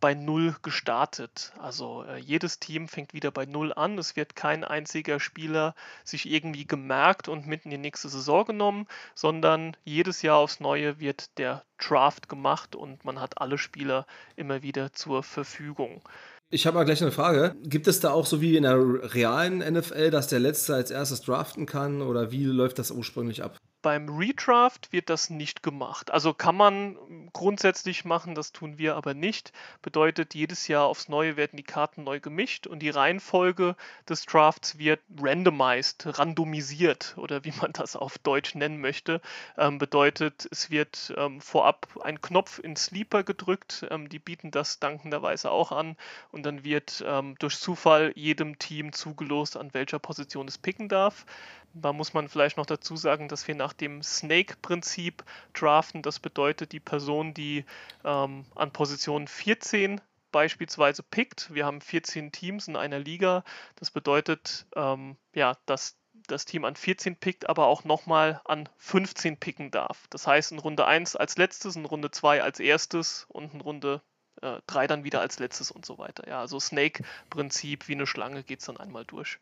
bei 0.00 0.14
Null 0.14 0.56
gestartet. 0.62 1.52
Also 1.58 2.04
äh, 2.04 2.16
jedes 2.16 2.58
Team 2.58 2.88
fängt 2.88 3.12
wieder 3.12 3.30
bei 3.30 3.44
Null 3.44 3.72
an. 3.74 3.98
Es 3.98 4.16
wird 4.16 4.34
kein 4.34 4.64
einziger 4.64 5.20
Spieler 5.20 5.74
sich 6.04 6.30
irgendwie 6.30 6.66
gemerkt 6.66 7.28
und 7.28 7.46
mitten 7.46 7.68
in 7.68 7.82
die 7.82 7.88
nächste 7.88 8.08
Saison 8.08 8.46
genommen, 8.46 8.86
sondern 9.14 9.76
jedes 9.84 10.22
Jahr 10.22 10.38
aufs 10.38 10.60
Neue 10.60 10.98
wird 10.98 11.36
der 11.38 11.64
Draft 11.78 12.28
gemacht 12.28 12.74
und 12.74 13.04
man 13.04 13.20
hat 13.20 13.40
alle 13.40 13.58
Spieler 13.58 14.06
immer 14.36 14.62
wieder 14.62 14.92
zur 14.94 15.22
Verfügung. 15.22 16.02
Ich 16.52 16.66
habe 16.66 16.76
mal 16.76 16.84
gleich 16.84 17.00
eine 17.00 17.12
Frage. 17.12 17.54
Gibt 17.62 17.86
es 17.86 18.00
da 18.00 18.10
auch 18.10 18.26
so 18.26 18.40
wie 18.40 18.56
in 18.56 18.64
der 18.64 19.14
realen 19.14 19.58
NFL, 19.58 20.10
dass 20.10 20.26
der 20.26 20.40
Letzte 20.40 20.74
als 20.74 20.90
erstes 20.90 21.20
draften 21.20 21.64
kann 21.64 22.02
oder 22.02 22.32
wie 22.32 22.44
läuft 22.44 22.80
das 22.80 22.90
ursprünglich 22.90 23.44
ab? 23.44 23.56
Beim 23.82 24.10
Redraft 24.10 24.92
wird 24.92 25.08
das 25.08 25.30
nicht 25.30 25.62
gemacht. 25.62 26.10
Also 26.10 26.34
kann 26.34 26.54
man 26.54 26.98
grundsätzlich 27.32 28.04
machen, 28.04 28.34
das 28.34 28.52
tun 28.52 28.76
wir 28.76 28.94
aber 28.94 29.14
nicht. 29.14 29.52
Bedeutet, 29.80 30.34
jedes 30.34 30.68
Jahr 30.68 30.84
aufs 30.84 31.08
Neue 31.08 31.36
werden 31.36 31.56
die 31.56 31.62
Karten 31.62 32.04
neu 32.04 32.20
gemischt 32.20 32.66
und 32.66 32.80
die 32.80 32.90
Reihenfolge 32.90 33.76
des 34.06 34.26
Drafts 34.26 34.78
wird 34.78 35.00
randomized, 35.18 36.18
randomisiert 36.18 37.14
oder 37.16 37.44
wie 37.44 37.52
man 37.60 37.72
das 37.72 37.96
auf 37.96 38.18
Deutsch 38.18 38.54
nennen 38.54 38.82
möchte. 38.82 39.22
Ähm, 39.56 39.78
bedeutet, 39.78 40.46
es 40.50 40.70
wird 40.70 41.14
ähm, 41.16 41.40
vorab 41.40 41.86
ein 42.02 42.20
Knopf 42.20 42.58
in 42.58 42.76
Sleeper 42.76 43.22
gedrückt. 43.22 43.86
Ähm, 43.90 44.10
die 44.10 44.18
bieten 44.18 44.50
das 44.50 44.78
dankenderweise 44.78 45.50
auch 45.50 45.72
an 45.72 45.96
und 46.32 46.44
dann 46.44 46.64
wird 46.64 47.02
ähm, 47.06 47.34
durch 47.38 47.58
Zufall 47.58 48.12
jedem 48.14 48.58
Team 48.58 48.92
zugelost, 48.92 49.56
an 49.56 49.72
welcher 49.72 49.98
Position 49.98 50.48
es 50.48 50.58
picken 50.58 50.88
darf. 50.90 51.24
Da 51.72 51.92
muss 51.92 52.14
man 52.14 52.28
vielleicht 52.28 52.56
noch 52.56 52.66
dazu 52.66 52.96
sagen, 52.96 53.28
dass 53.28 53.46
wir 53.46 53.54
nach 53.54 53.72
dem 53.72 54.02
Snake-Prinzip 54.02 55.24
draften. 55.52 56.02
Das 56.02 56.18
bedeutet, 56.18 56.72
die 56.72 56.80
Person, 56.80 57.32
die 57.34 57.64
ähm, 58.04 58.44
an 58.54 58.72
Position 58.72 59.28
14 59.28 60.00
beispielsweise 60.32 61.02
pickt, 61.02 61.52
wir 61.52 61.66
haben 61.66 61.80
14 61.80 62.32
Teams 62.32 62.68
in 62.68 62.76
einer 62.76 62.98
Liga, 62.98 63.44
das 63.76 63.90
bedeutet, 63.90 64.66
ähm, 64.76 65.16
ja, 65.34 65.56
dass 65.66 65.96
das 66.26 66.44
Team 66.44 66.64
an 66.64 66.76
14 66.76 67.16
pickt, 67.16 67.48
aber 67.48 67.66
auch 67.66 67.84
nochmal 67.84 68.40
an 68.44 68.68
15 68.78 69.38
picken 69.38 69.70
darf. 69.70 70.06
Das 70.10 70.26
heißt, 70.26 70.52
in 70.52 70.58
Runde 70.58 70.86
1 70.86 71.16
als 71.16 71.36
letztes, 71.36 71.76
in 71.76 71.84
Runde 71.84 72.10
2 72.10 72.42
als 72.42 72.60
erstes 72.60 73.26
und 73.28 73.54
in 73.54 73.60
Runde 73.60 74.02
3 74.40 74.84
äh, 74.84 74.88
dann 74.88 75.04
wieder 75.04 75.20
als 75.20 75.38
letztes 75.38 75.70
und 75.70 75.84
so 75.84 75.98
weiter. 75.98 76.26
Ja, 76.28 76.40
also 76.40 76.58
Snake-Prinzip 76.60 77.88
wie 77.88 77.94
eine 77.94 78.06
Schlange 78.06 78.42
geht 78.42 78.60
es 78.60 78.66
dann 78.66 78.76
einmal 78.76 79.04
durch. 79.04 79.38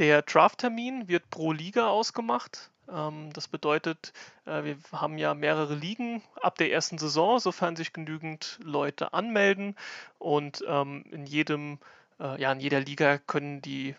Der 0.00 0.22
Drafttermin 0.22 1.08
wird 1.08 1.28
pro 1.28 1.52
Liga 1.52 1.88
ausgemacht. 1.88 2.70
Ähm, 2.90 3.30
das 3.34 3.48
bedeutet, 3.48 4.14
äh, 4.46 4.64
wir 4.64 4.78
haben 4.92 5.18
ja 5.18 5.34
mehrere 5.34 5.74
Ligen 5.74 6.22
ab 6.40 6.56
der 6.56 6.72
ersten 6.72 6.96
Saison, 6.96 7.38
sofern 7.38 7.76
sich 7.76 7.92
genügend 7.92 8.58
Leute 8.62 9.12
anmelden. 9.12 9.76
Und 10.18 10.64
ähm, 10.66 11.04
in 11.10 11.26
jedem, 11.26 11.80
äh, 12.18 12.40
ja, 12.40 12.50
in 12.50 12.60
jeder 12.60 12.80
Liga 12.80 13.18
können 13.18 13.60
die 13.60 13.94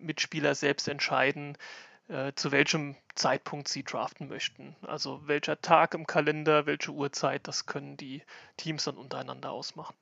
Mitspieler 0.00 0.56
selbst 0.56 0.88
entscheiden, 0.88 1.56
äh, 2.08 2.32
zu 2.34 2.50
welchem 2.50 2.96
Zeitpunkt 3.14 3.68
sie 3.68 3.84
draften 3.84 4.26
möchten. 4.26 4.74
Also 4.82 5.28
welcher 5.28 5.60
Tag 5.60 5.94
im 5.94 6.08
Kalender, 6.08 6.66
welche 6.66 6.90
Uhrzeit, 6.90 7.46
das 7.46 7.66
können 7.66 7.96
die 7.96 8.22
Teams 8.56 8.82
dann 8.82 8.96
untereinander 8.96 9.52
ausmachen. 9.52 9.94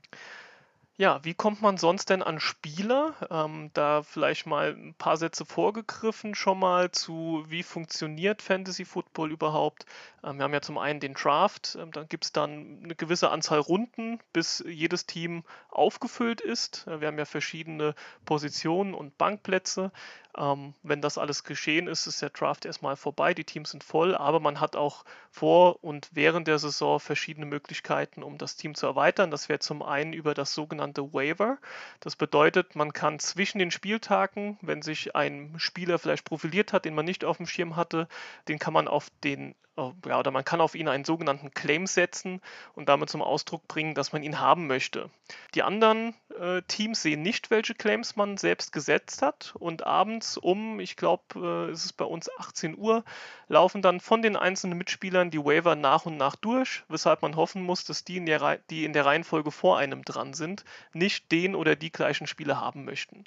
Ja, 0.96 1.24
wie 1.24 1.34
kommt 1.34 1.60
man 1.62 1.76
sonst 1.78 2.10
denn 2.10 2.20
an 2.22 2.38
Spieler? 2.40 3.14
Ähm, 3.30 3.70
da 3.74 4.02
vielleicht 4.02 4.46
mal 4.46 4.72
ein 4.74 4.94
paar 4.94 5.16
Sätze 5.16 5.44
vorgegriffen 5.44 6.34
schon 6.34 6.58
mal 6.60 6.90
zu, 6.92 7.44
wie 7.48 7.62
funktioniert 7.64 8.42
Fantasy 8.42 8.84
Football 8.84 9.30
überhaupt. 9.32 9.86
Ähm, 10.24 10.38
wir 10.38 10.44
haben 10.44 10.54
ja 10.54 10.62
zum 10.62 10.78
einen 10.78 11.00
den 11.00 11.14
Draft, 11.14 11.76
ähm, 11.80 11.92
dann 11.92 12.08
gibt 12.08 12.24
es 12.24 12.32
dann 12.32 12.80
eine 12.82 12.94
gewisse 12.94 13.30
Anzahl 13.30 13.58
Runden, 13.58 14.20
bis 14.32 14.64
jedes 14.66 15.06
Team 15.06 15.44
aufgefüllt 15.70 16.40
ist. 16.40 16.86
Äh, 16.86 17.00
wir 17.00 17.08
haben 17.08 17.18
ja 17.18 17.24
verschiedene 17.24 17.94
Positionen 18.24 18.94
und 18.94 19.18
Bankplätze. 19.18 19.92
Ähm, 20.36 20.74
wenn 20.82 21.00
das 21.00 21.18
alles 21.18 21.44
geschehen 21.44 21.86
ist, 21.86 22.06
ist 22.06 22.20
der 22.22 22.30
Draft 22.30 22.64
erstmal 22.64 22.96
vorbei, 22.96 23.34
die 23.34 23.44
Teams 23.44 23.70
sind 23.70 23.84
voll, 23.84 24.16
aber 24.16 24.40
man 24.40 24.58
hat 24.60 24.74
auch 24.74 25.04
vor 25.30 25.84
und 25.84 26.10
während 26.12 26.48
der 26.48 26.58
Saison 26.58 26.98
verschiedene 26.98 27.46
Möglichkeiten, 27.46 28.22
um 28.22 28.36
das 28.38 28.56
Team 28.56 28.74
zu 28.74 28.86
erweitern. 28.86 29.30
Das 29.30 29.48
wäre 29.48 29.60
zum 29.60 29.82
einen 29.82 30.12
über 30.12 30.34
das 30.34 30.54
sogenannte 30.54 31.12
Waiver. 31.12 31.58
Das 32.00 32.16
bedeutet, 32.16 32.74
man 32.74 32.92
kann 32.92 33.20
zwischen 33.20 33.58
den 33.58 33.70
Spieltagen, 33.70 34.58
wenn 34.60 34.82
sich 34.82 35.14
ein 35.14 35.54
Spieler 35.58 35.98
vielleicht 36.00 36.24
profiliert 36.24 36.72
hat, 36.72 36.84
den 36.84 36.94
man 36.94 37.04
nicht 37.04 37.24
auf 37.24 37.36
dem 37.36 37.46
Schirm 37.46 37.76
hatte, 37.76 38.08
den 38.48 38.58
kann 38.58 38.72
man 38.74 38.88
auf 38.88 39.10
den 39.22 39.54
ja, 39.76 40.18
oder 40.18 40.30
man 40.30 40.44
kann 40.44 40.60
auf 40.60 40.74
ihn 40.74 40.88
einen 40.88 41.04
sogenannten 41.04 41.52
Claim 41.52 41.86
setzen 41.86 42.40
und 42.74 42.88
damit 42.88 43.10
zum 43.10 43.22
Ausdruck 43.22 43.66
bringen, 43.66 43.94
dass 43.94 44.12
man 44.12 44.22
ihn 44.22 44.38
haben 44.38 44.66
möchte. 44.66 45.10
Die 45.54 45.62
anderen 45.62 46.14
äh, 46.38 46.62
Teams 46.62 47.02
sehen 47.02 47.22
nicht, 47.22 47.50
welche 47.50 47.74
Claims 47.74 48.14
man 48.14 48.36
selbst 48.36 48.72
gesetzt 48.72 49.22
hat 49.22 49.54
und 49.58 49.84
abends 49.84 50.36
um, 50.36 50.78
ich 50.78 50.96
glaube, 50.96 51.68
äh, 51.68 51.72
ist 51.72 51.96
bei 51.96 52.04
uns 52.04 52.30
18 52.38 52.78
Uhr, 52.78 53.04
laufen 53.48 53.82
dann 53.82 54.00
von 54.00 54.22
den 54.22 54.36
einzelnen 54.36 54.78
Mitspielern 54.78 55.30
die 55.30 55.44
Waiver 55.44 55.74
nach 55.74 56.06
und 56.06 56.16
nach 56.16 56.36
durch, 56.36 56.84
weshalb 56.88 57.22
man 57.22 57.36
hoffen 57.36 57.62
muss, 57.62 57.84
dass 57.84 58.04
die 58.04 58.18
in 58.18 58.26
der, 58.26 58.58
die 58.70 58.84
in 58.84 58.92
der 58.92 59.06
Reihenfolge 59.06 59.50
vor 59.50 59.78
einem 59.78 60.04
dran 60.04 60.34
sind, 60.34 60.64
nicht 60.92 61.32
den 61.32 61.54
oder 61.54 61.74
die 61.74 61.90
gleichen 61.90 62.26
Spieler 62.26 62.60
haben 62.60 62.84
möchten. 62.84 63.24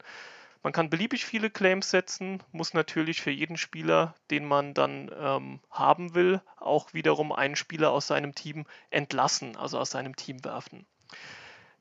Man 0.64 0.74
kann 0.74 0.90
beliebig 0.90 1.26
viele 1.26 1.50
Claims 1.50 1.90
setzen, 1.90 2.44
muss 2.52 2.74
natürlich 2.74 3.22
für 3.22 3.32
jeden 3.32 3.58
Spieler, 3.58 4.16
den 4.32 4.46
man 4.46 4.74
dann 4.74 5.12
ähm, 5.18 5.60
haben 5.72 6.16
will, 6.16 6.42
auch 6.58 6.94
wiederum 6.94 7.32
einen 7.32 7.56
Spieler 7.56 7.92
aus 7.92 8.08
seinem 8.08 8.36
Team 8.36 8.66
entlassen, 8.90 9.56
also 9.56 9.80
aus 9.80 9.92
seinem 9.92 10.16
Team 10.16 10.44
werfen. 10.44 10.86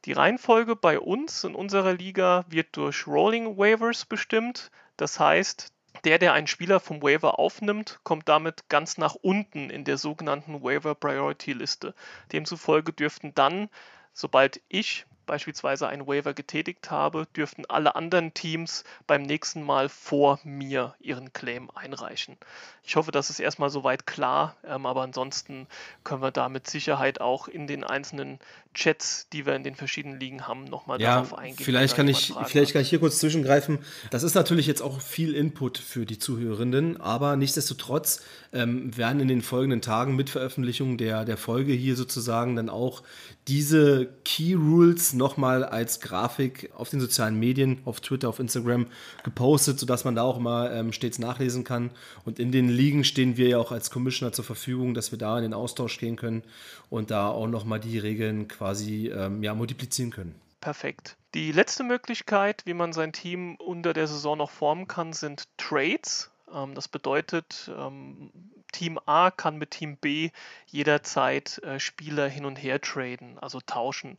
Die 0.05 0.13
Reihenfolge 0.13 0.77
bei 0.77 1.01
uns 1.01 1.43
in 1.43 1.55
unserer 1.55 1.93
Liga 1.93 2.45
wird 2.49 2.77
durch 2.77 3.07
Rolling 3.09 3.59
Waivers 3.59 4.05
bestimmt. 4.05 4.71
Das 4.97 5.19
heißt, 5.19 5.73
der, 6.05 6.19
der 6.19 6.33
einen 6.33 6.47
Spieler 6.47 6.79
vom 6.79 7.03
Waiver 7.03 7.41
aufnimmt, 7.41 7.99
kommt 8.05 8.29
damit 8.29 8.69
ganz 8.69 8.99
nach 8.99 9.17
unten 9.17 9.71
in 9.71 9.83
der 9.85 9.99
sogenannten 9.99 10.63
Waiver 10.63 10.95
Priority 10.95 11.53
Liste. 11.53 11.95
Demzufolge 12.33 12.93
dürften 12.93 13.35
dann, 13.35 13.69
sobald 14.13 14.61
ich 14.69 15.07
beispielsweise 15.27 15.89
einen 15.89 16.07
Waiver 16.07 16.35
getätigt 16.35 16.91
habe, 16.91 17.27
dürften 17.37 17.67
alle 17.67 17.97
anderen 17.97 18.33
Teams 18.35 18.85
beim 19.07 19.23
nächsten 19.23 19.63
Mal 19.63 19.89
vor 19.89 20.41
mir 20.45 20.95
ihren 21.01 21.33
Claim 21.33 21.71
einreichen. 21.75 22.37
Ich 22.83 22.95
hoffe, 22.95 23.11
das 23.11 23.31
ist 23.31 23.41
erstmal 23.41 23.69
soweit 23.69 24.07
klar, 24.07 24.57
ähm, 24.65 24.87
aber 24.87 25.03
ansonsten 25.03 25.67
können 26.05 26.23
wir 26.23 26.31
da 26.31 26.49
mit 26.49 26.71
Sicherheit 26.71 27.21
auch 27.21 27.49
in 27.49 27.67
den 27.67 27.83
einzelnen 27.83 28.39
Chats, 28.75 29.29
die 29.33 29.45
wir 29.45 29.57
in 29.57 29.65
den 29.65 29.75
verschiedenen 29.75 30.21
Ligen 30.21 30.47
haben, 30.47 30.65
nochmal 30.65 31.01
ja, 31.01 31.15
darauf 31.15 31.37
eingehen. 31.37 31.65
Vielleicht 31.65 31.97
kann, 31.97 32.07
ich, 32.07 32.33
vielleicht 32.45 32.73
kann 32.73 32.83
ich 32.83 32.91
hier 32.91 33.01
kurz 33.01 33.19
zwischengreifen. 33.19 33.79
Das 34.11 34.23
ist 34.23 34.35
natürlich 34.35 34.67
jetzt 34.67 34.83
auch 34.83 35.01
viel 35.01 35.35
Input 35.35 35.79
für 35.79 36.07
die 36.07 36.19
Zuhörenden, 36.19 37.01
aber 37.01 37.37
nichtsdestotrotz 37.37 38.23
ähm, 38.53 38.97
werden 38.97 39.21
in 39.21 39.29
den 39.29 39.43
folgenden 39.43 39.81
Tagen 39.81 40.15
mit 40.15 40.31
Veröffentlichung 40.31 40.99
der, 40.99 41.25
der 41.25 41.39
Folge 41.39 41.73
hier 41.73 41.97
sozusagen 41.97 42.55
dann 42.55 42.69
auch 42.69 43.03
diese 43.49 44.09
Key 44.25 44.55
Rules 44.55 45.13
nochmal 45.17 45.65
als 45.65 46.01
Grafik 46.01 46.71
auf 46.77 46.91
den 46.91 47.01
sozialen 47.01 47.39
Medien, 47.39 47.81
auf 47.85 48.01
Twitter, 48.01 48.29
auf 48.29 48.39
Instagram 48.39 48.87
gepostet, 49.25 49.79
sodass 49.79 50.05
man 50.05 50.15
da 50.15 50.23
auch 50.23 50.39
mal 50.39 50.71
ähm, 50.73 50.93
stets 50.93 51.19
nachlesen 51.19 51.65
kann. 51.65 51.91
Und 52.25 52.39
in 52.39 52.53
den 52.53 52.69
Ligen 52.69 53.05
stehen 53.05 53.37
wir 53.37 53.49
ja 53.49 53.59
auch 53.59 53.73
als 53.73 53.91
Commissioner 53.91 54.33
zur 54.33 54.45
Verfügung, 54.45 54.95
dass 54.95 55.11
wir 55.11 55.19
da 55.19 55.37
in 55.39 55.43
den 55.43 55.55
Austausch 55.55 55.99
gehen 55.99 56.17
können 56.17 56.43
und 56.91 57.11
da 57.11 57.29
auch 57.29 57.47
nochmal 57.47 57.81
die 57.81 57.99
Regeln 57.99 58.49
quasi 58.49 59.09
ähm, 59.09 59.43
ja, 59.43 59.55
multiplizieren 59.55 60.11
können. 60.11 60.35
Perfekt. 60.61 61.17
Die 61.35 61.53
letzte 61.53 61.85
Möglichkeit, 61.85 62.63
wie 62.65 62.75
man 62.75 62.93
sein 62.93 63.13
Team 63.13 63.57
unter 63.57 63.93
der 63.93 64.07
Saison 64.07 64.39
noch 64.39 64.51
formen 64.51 64.89
kann, 64.89 65.13
sind 65.13 65.45
Trades. 65.59 66.31
Ähm, 66.53 66.75
das 66.75 66.89
bedeutet, 66.89 67.71
ähm, 67.77 68.31
Team 68.73 68.99
A 69.07 69.31
kann 69.31 69.57
mit 69.59 69.71
Team 69.71 69.97
B 69.97 70.31
jederzeit 70.67 71.59
äh, 71.63 71.81
Spieler 71.81 72.29
hin 72.29 72.45
und 72.45 72.57
her 72.57 72.81
traden, 72.81 73.39
also 73.39 73.61
tauschen. 73.61 74.19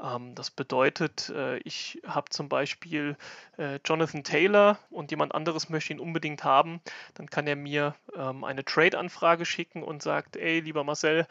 Ähm, 0.00 0.34
das 0.34 0.50
bedeutet, 0.50 1.30
äh, 1.30 1.58
ich 1.58 2.00
habe 2.06 2.30
zum 2.30 2.48
Beispiel 2.48 3.16
äh, 3.58 3.78
Jonathan 3.84 4.24
Taylor 4.24 4.78
und 4.90 5.10
jemand 5.10 5.34
anderes 5.34 5.68
möchte 5.68 5.92
ihn 5.92 6.00
unbedingt 6.00 6.44
haben, 6.44 6.80
dann 7.14 7.28
kann 7.30 7.46
er 7.46 7.56
mir 7.56 7.94
eine 8.14 8.64
Trade-Anfrage 8.64 9.44
schicken 9.44 9.82
und 9.82 10.02
sagt, 10.02 10.36
ey, 10.36 10.60
lieber 10.60 10.84
Marcel, 10.84 11.26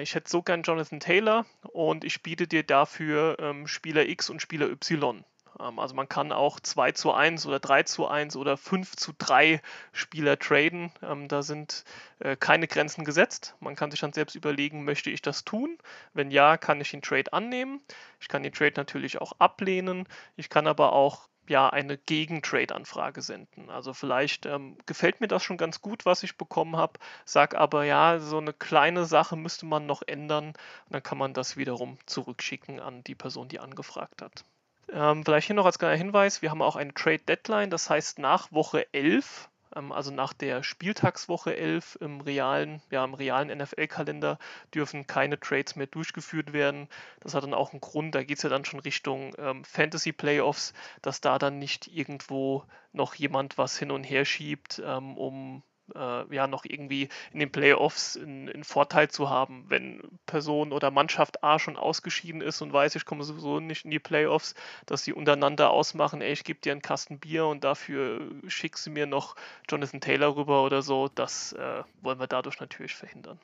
ich 0.00 0.14
hätte 0.14 0.30
so 0.30 0.42
gern 0.42 0.62
Jonathan 0.62 1.00
Taylor 1.00 1.44
und 1.72 2.04
ich 2.04 2.22
biete 2.22 2.46
dir 2.46 2.62
dafür 2.62 3.36
Spieler 3.66 4.08
X 4.08 4.30
und 4.30 4.40
Spieler 4.40 4.68
Y. 4.70 5.24
Ähm, 5.60 5.78
also 5.78 5.94
man 5.94 6.08
kann 6.08 6.32
auch 6.32 6.60
2 6.60 6.92
zu 6.92 7.12
1 7.12 7.46
oder 7.46 7.60
3 7.60 7.82
zu 7.84 8.06
1 8.06 8.36
oder 8.36 8.56
5 8.56 8.96
zu 8.96 9.12
3 9.16 9.60
Spieler 9.92 10.38
traden. 10.38 10.92
Ähm, 11.02 11.28
da 11.28 11.42
sind 11.42 11.84
äh, 12.20 12.36
keine 12.36 12.66
Grenzen 12.68 13.04
gesetzt. 13.04 13.56
Man 13.60 13.76
kann 13.76 13.90
sich 13.90 14.00
dann 14.00 14.12
selbst 14.12 14.34
überlegen, 14.34 14.84
möchte 14.84 15.10
ich 15.10 15.22
das 15.22 15.44
tun? 15.44 15.78
Wenn 16.14 16.30
ja, 16.30 16.56
kann 16.56 16.80
ich 16.80 16.90
den 16.90 17.02
Trade 17.02 17.32
annehmen. 17.32 17.80
Ich 18.20 18.28
kann 18.28 18.42
den 18.42 18.52
Trade 18.52 18.74
natürlich 18.76 19.20
auch 19.20 19.32
ablehnen. 19.38 20.08
Ich 20.36 20.48
kann 20.50 20.66
aber 20.66 20.92
auch 20.92 21.28
ja 21.48 21.68
eine 21.68 21.98
Gegentrade-Anfrage 21.98 23.22
senden. 23.22 23.70
Also 23.70 23.92
vielleicht 23.92 24.46
ähm, 24.46 24.78
gefällt 24.86 25.20
mir 25.20 25.28
das 25.28 25.42
schon 25.42 25.56
ganz 25.58 25.80
gut, 25.80 26.06
was 26.06 26.22
ich 26.22 26.36
bekommen 26.38 26.76
habe, 26.76 26.98
sag 27.24 27.54
aber 27.56 27.84
ja, 27.84 28.20
so 28.20 28.38
eine 28.38 28.52
kleine 28.52 29.04
Sache 29.04 29.36
müsste 29.36 29.66
man 29.66 29.84
noch 29.86 30.02
ändern 30.06 30.54
dann 30.90 31.02
kann 31.02 31.18
man 31.18 31.34
das 31.34 31.56
wiederum 31.56 31.98
zurückschicken 32.06 32.80
an 32.80 33.02
die 33.04 33.14
Person, 33.16 33.48
die 33.48 33.58
angefragt 33.58 34.22
hat. 34.22 34.44
Ähm, 34.92 35.24
vielleicht 35.24 35.46
hier 35.46 35.56
noch 35.56 35.66
als 35.66 35.78
kleiner 35.78 35.96
Hinweis, 35.96 36.42
wir 36.42 36.50
haben 36.50 36.62
auch 36.62 36.76
eine 36.76 36.92
Trade 36.94 37.20
Deadline, 37.20 37.70
das 37.70 37.88
heißt 37.88 38.18
nach 38.18 38.50
Woche 38.50 38.92
11, 38.92 39.48
ähm, 39.76 39.92
also 39.92 40.10
nach 40.10 40.32
der 40.32 40.62
Spieltagswoche 40.62 41.56
11 41.56 41.98
im 42.00 42.20
realen, 42.20 42.82
ja, 42.90 43.04
realen 43.04 43.56
NFL-Kalender 43.56 44.38
dürfen 44.74 45.06
keine 45.06 45.38
Trades 45.38 45.76
mehr 45.76 45.86
durchgeführt 45.86 46.52
werden. 46.52 46.88
Das 47.20 47.34
hat 47.34 47.44
dann 47.44 47.54
auch 47.54 47.72
einen 47.72 47.80
Grund, 47.80 48.14
da 48.14 48.24
geht 48.24 48.38
es 48.38 48.42
ja 48.42 48.50
dann 48.50 48.64
schon 48.64 48.80
Richtung 48.80 49.34
ähm, 49.38 49.64
Fantasy 49.64 50.12
Playoffs, 50.12 50.72
dass 51.02 51.20
da 51.20 51.38
dann 51.38 51.58
nicht 51.58 51.86
irgendwo 51.86 52.64
noch 52.92 53.14
jemand 53.14 53.58
was 53.58 53.78
hin 53.78 53.90
und 53.90 54.04
her 54.04 54.24
schiebt, 54.24 54.82
ähm, 54.84 55.16
um 55.16 55.62
äh, 55.94 56.34
ja 56.34 56.46
noch 56.46 56.64
irgendwie 56.64 57.08
in 57.32 57.40
den 57.40 57.52
Playoffs 57.52 58.16
einen 58.16 58.64
Vorteil 58.64 59.08
zu 59.08 59.30
haben. 59.30 59.64
Wenn 59.68 60.02
Person 60.26 60.72
oder 60.72 60.90
Mannschaft 60.90 61.42
A 61.44 61.58
schon 61.58 61.76
ausgeschieden 61.76 62.40
ist 62.40 62.60
und 62.62 62.72
weiß, 62.72 62.94
ich 62.96 63.04
komme 63.04 63.24
sowieso 63.24 63.60
nicht 63.60 63.84
in 63.84 63.90
die 63.90 63.98
Playoffs, 63.98 64.54
dass 64.86 65.04
sie 65.04 65.12
untereinander 65.12 65.70
ausmachen, 65.70 66.20
ey, 66.20 66.32
ich 66.32 66.44
gebe 66.44 66.60
dir 66.60 66.72
einen 66.72 66.82
Kasten 66.82 67.18
Bier 67.18 67.46
und 67.46 67.64
dafür 67.64 68.20
schickst 68.46 68.86
du 68.86 68.90
mir 68.90 69.06
noch 69.06 69.36
Jonathan 69.68 70.00
Taylor 70.00 70.36
rüber 70.36 70.64
oder 70.64 70.82
so, 70.82 71.08
das 71.08 71.52
äh, 71.52 71.82
wollen 72.00 72.18
wir 72.18 72.26
dadurch 72.26 72.60
natürlich 72.60 72.94
verhindern. 72.94 73.38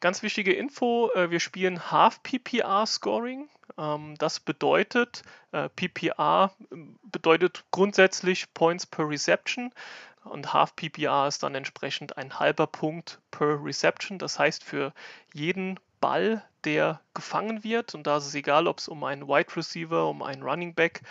Ganz 0.00 0.22
wichtige 0.22 0.54
Info, 0.54 1.10
äh, 1.14 1.30
wir 1.30 1.40
spielen 1.40 1.90
Half 1.90 2.22
PPR 2.22 2.86
Scoring. 2.86 3.50
Ähm, 3.76 4.14
das 4.16 4.40
bedeutet, 4.40 5.22
äh, 5.52 5.68
PPR 5.68 6.52
bedeutet 7.02 7.64
grundsätzlich 7.70 8.52
Points 8.54 8.86
per 8.86 9.06
Reception 9.06 9.72
und 10.24 10.52
Half 10.52 10.76
PPR 10.76 11.26
ist 11.26 11.42
dann 11.42 11.54
entsprechend 11.54 12.16
ein 12.16 12.38
halber 12.38 12.66
Punkt 12.66 13.20
per 13.30 13.62
Reception. 13.64 14.18
Das 14.18 14.38
heißt, 14.38 14.62
für 14.62 14.92
jeden 15.32 15.78
Ball, 16.00 16.42
der 16.64 17.00
gefangen 17.14 17.64
wird, 17.64 17.94
und 17.94 18.06
da 18.06 18.18
ist 18.18 18.26
es 18.26 18.34
egal, 18.34 18.66
ob 18.66 18.78
es 18.78 18.88
um 18.88 19.02
einen 19.04 19.28
Wide 19.28 19.56
Receiver, 19.56 20.08
um 20.08 20.22
einen 20.22 20.42
Running 20.42 20.74
Back, 20.74 21.02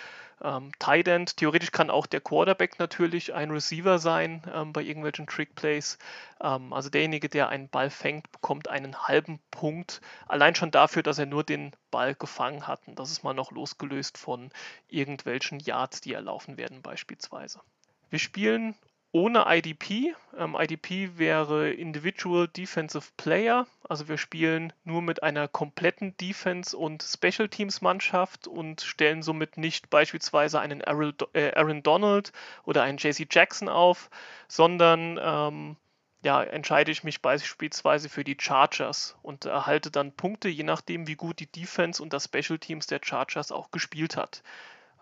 ähm, 0.42 0.72
Tight 0.80 1.08
End, 1.08 1.38
theoretisch 1.38 1.72
kann 1.72 1.90
auch 1.90 2.06
der 2.06 2.22
Quarterback 2.22 2.80
natürlich 2.80 3.34
ein 3.34 3.52
Receiver 3.52 4.00
sein 4.00 4.42
ähm, 4.54 4.74
bei 4.74 4.82
irgendwelchen 4.82 5.28
Trick 5.28 5.54
Plays. 5.56 5.98
Ähm, 6.42 6.72
also 6.72 6.90
derjenige, 6.90 7.30
der 7.30 7.50
einen 7.50 7.68
Ball 7.68 7.90
fängt, 7.90 8.32
bekommt 8.32 8.68
einen 8.68 9.08
halben 9.08 9.40
Punkt, 9.52 10.02
allein 10.28 10.56
schon 10.56 10.72
dafür, 10.72 11.04
dass 11.04 11.20
er 11.20 11.26
nur 11.26 11.44
den 11.44 11.76
Ball 11.92 12.16
gefangen 12.16 12.68
hat. 12.68 12.88
Und 12.88 12.98
das 13.00 13.12
ist 13.12 13.24
mal 13.24 13.34
noch 13.34 13.52
losgelöst 13.52 14.18
von 14.18 14.52
irgendwelchen 14.88 15.60
Yards, 15.60 16.02
die 16.02 16.14
erlaufen 16.14 16.58
werden 16.58 16.82
beispielsweise. 16.82 17.60
Wir 18.10 18.20
spielen 18.20 18.76
ohne 19.12 19.46
IDP. 19.48 20.16
Ähm, 20.38 20.56
IDP 20.58 21.18
wäre 21.18 21.72
Individual 21.72 22.48
Defensive 22.48 23.12
Player. 23.18 23.68
Also 23.88 24.08
wir 24.08 24.18
spielen 24.18 24.74
nur 24.84 25.02
mit 25.02 25.24
einer 25.24 25.48
kompletten 25.48 26.16
Defense- 26.18 26.78
und 26.78 27.04
Special 27.04 27.50
Teams 27.50 27.82
Mannschaft 27.82 28.48
und 28.48 28.82
stellen 28.82 29.24
somit 29.24 29.58
nicht 29.58 29.90
beispielsweise 29.90 30.60
einen 30.60 30.84
Aaron, 30.84 31.14
äh, 31.34 31.52
Aaron 31.54 31.84
Donald 31.84 32.32
oder 32.66 32.84
einen 32.84 32.98
JC 32.98 33.28
Jackson 33.30 33.68
auf, 33.68 34.10
sondern 34.48 35.20
ähm, 35.22 35.76
ja, 36.22 36.44
entscheide 36.44 36.92
ich 36.92 37.04
mich 37.04 37.22
beispielsweise 37.22 38.10
für 38.10 38.24
die 38.24 38.38
Chargers 38.40 39.18
und 39.22 39.46
erhalte 39.46 39.90
dann 39.90 40.12
Punkte, 40.12 40.50
je 40.50 40.64
nachdem, 40.64 41.08
wie 41.08 41.16
gut 41.16 41.40
die 41.40 41.48
Defense 41.52 42.04
und 42.04 42.12
das 42.14 42.26
Special 42.26 42.60
Teams 42.60 42.88
der 42.88 43.00
Chargers 43.02 43.52
auch 43.52 43.72
gespielt 43.72 44.18
hat. 44.18 44.44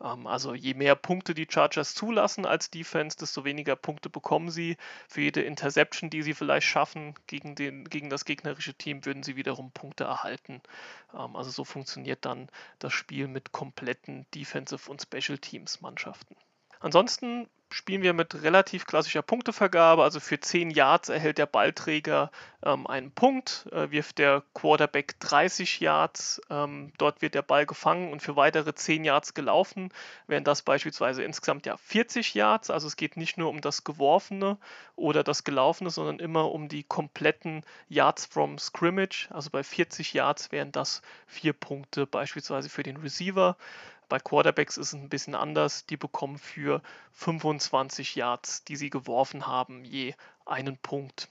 Ähm, 0.01 0.27
also 0.27 0.54
je 0.54 0.74
mehr 0.74 0.96
Punkte 0.96 1.34
die 1.34 1.48
Chargers 1.50 1.94
zulassen 1.94 2.46
als 2.46 2.70
Defense, 2.70 3.18
desto 3.18 3.44
weniger 3.44 3.75
Punkte 3.75 4.10
bekommen 4.10 4.50
sie. 4.50 4.77
Für 5.08 5.22
jede 5.22 5.42
Interception, 5.42 6.10
die 6.10 6.22
sie 6.22 6.34
vielleicht 6.34 6.68
schaffen 6.68 7.16
gegen, 7.27 7.56
den, 7.56 7.86
gegen 7.86 8.10
das 8.10 8.25
gegnerische 8.25 8.74
Team, 8.74 9.06
würden 9.06 9.24
sie 9.24 9.36
wiederum 9.36 9.72
Punkte 9.72 10.06
erhalten. 10.06 10.62
Ähm, 11.13 11.36
also 11.36 11.50
so 11.50 11.63
funktioniert 11.63 12.25
dann 12.25 12.50
das 12.80 12.94
Spiel 12.94 13.27
mit 13.27 13.51
kompletten 13.51 14.25
Defensive 14.34 14.89
und 14.89 15.01
Special 15.01 15.38
Teams 15.38 15.82
Mannschaften. 15.82 16.36
Ansonsten 16.80 17.48
spielen 17.70 18.02
wir 18.02 18.14
mit 18.14 18.44
relativ 18.44 18.86
klassischer 18.86 19.22
Punktevergabe. 19.22 20.04
Also 20.04 20.20
für 20.20 20.40
10 20.40 20.70
Yards 20.70 21.10
erhält 21.10 21.38
der 21.38 21.46
Ballträger 21.46 22.32
ähm, 22.64 22.88
einen 22.88 23.12
Punkt, 23.12 23.68
äh, 23.72 23.92
wirft 23.92 24.18
der 24.18 24.44
Quarterback 24.54 25.20
30 25.20 25.80
Yards, 25.80 26.42
ähm, 26.50 26.92
dort 26.98 27.22
wird 27.22 27.36
der 27.36 27.42
Ball 27.42 27.66
gefangen 27.66 28.12
und 28.12 28.22
für 28.22 28.36
weitere 28.36 28.74
10 28.74 29.04
Yards 29.04 29.34
gelaufen, 29.34 29.92
wären 30.28 30.44
das 30.44 30.62
beispielsweise 30.62 31.24
insgesamt 31.24 31.66
ja 31.66 31.78
40 31.78 32.34
Yards. 32.34 32.70
Also 32.70 32.88
es 32.88 32.96
geht 32.96 33.18
nicht 33.18 33.38
nur 33.38 33.50
um 33.50 33.62
das 33.62 33.84
Geworfene 33.84 34.58
oder 34.96 35.24
das 35.24 35.44
Gelaufene, 35.44 35.90
sondern 35.90 36.20
immer 36.20 36.52
um 36.52 36.70
die 36.70 36.84
kompletten 36.84 37.64
Yards 37.90 38.26
from 38.26 38.58
Scrimmage. 38.58 39.28
Also 39.32 39.50
bei 39.50 39.64
40 39.64 40.14
Yards 40.14 40.52
wären 40.52 40.72
das 40.72 41.02
4 41.28 41.54
Punkte 41.54 42.08
beispielsweise 42.08 42.70
für 42.70 42.84
den 42.84 42.98
Receiver. 42.98 43.58
Bei 44.10 44.20
Quarterbacks 44.20 44.78
ist 44.78 44.88
es 44.88 44.94
ein 44.94 45.10
bisschen 45.10 45.36
anders. 45.36 45.86
Die 45.86 45.98
bekommen 45.98 46.38
für 46.38 46.82
25 47.14 48.16
Yards, 48.16 48.64
die 48.64 48.76
sie 48.76 48.90
geworfen 48.90 49.48
haben, 49.48 49.84
je 49.86 50.14
einen 50.46 50.78
Punkt. 50.78 51.30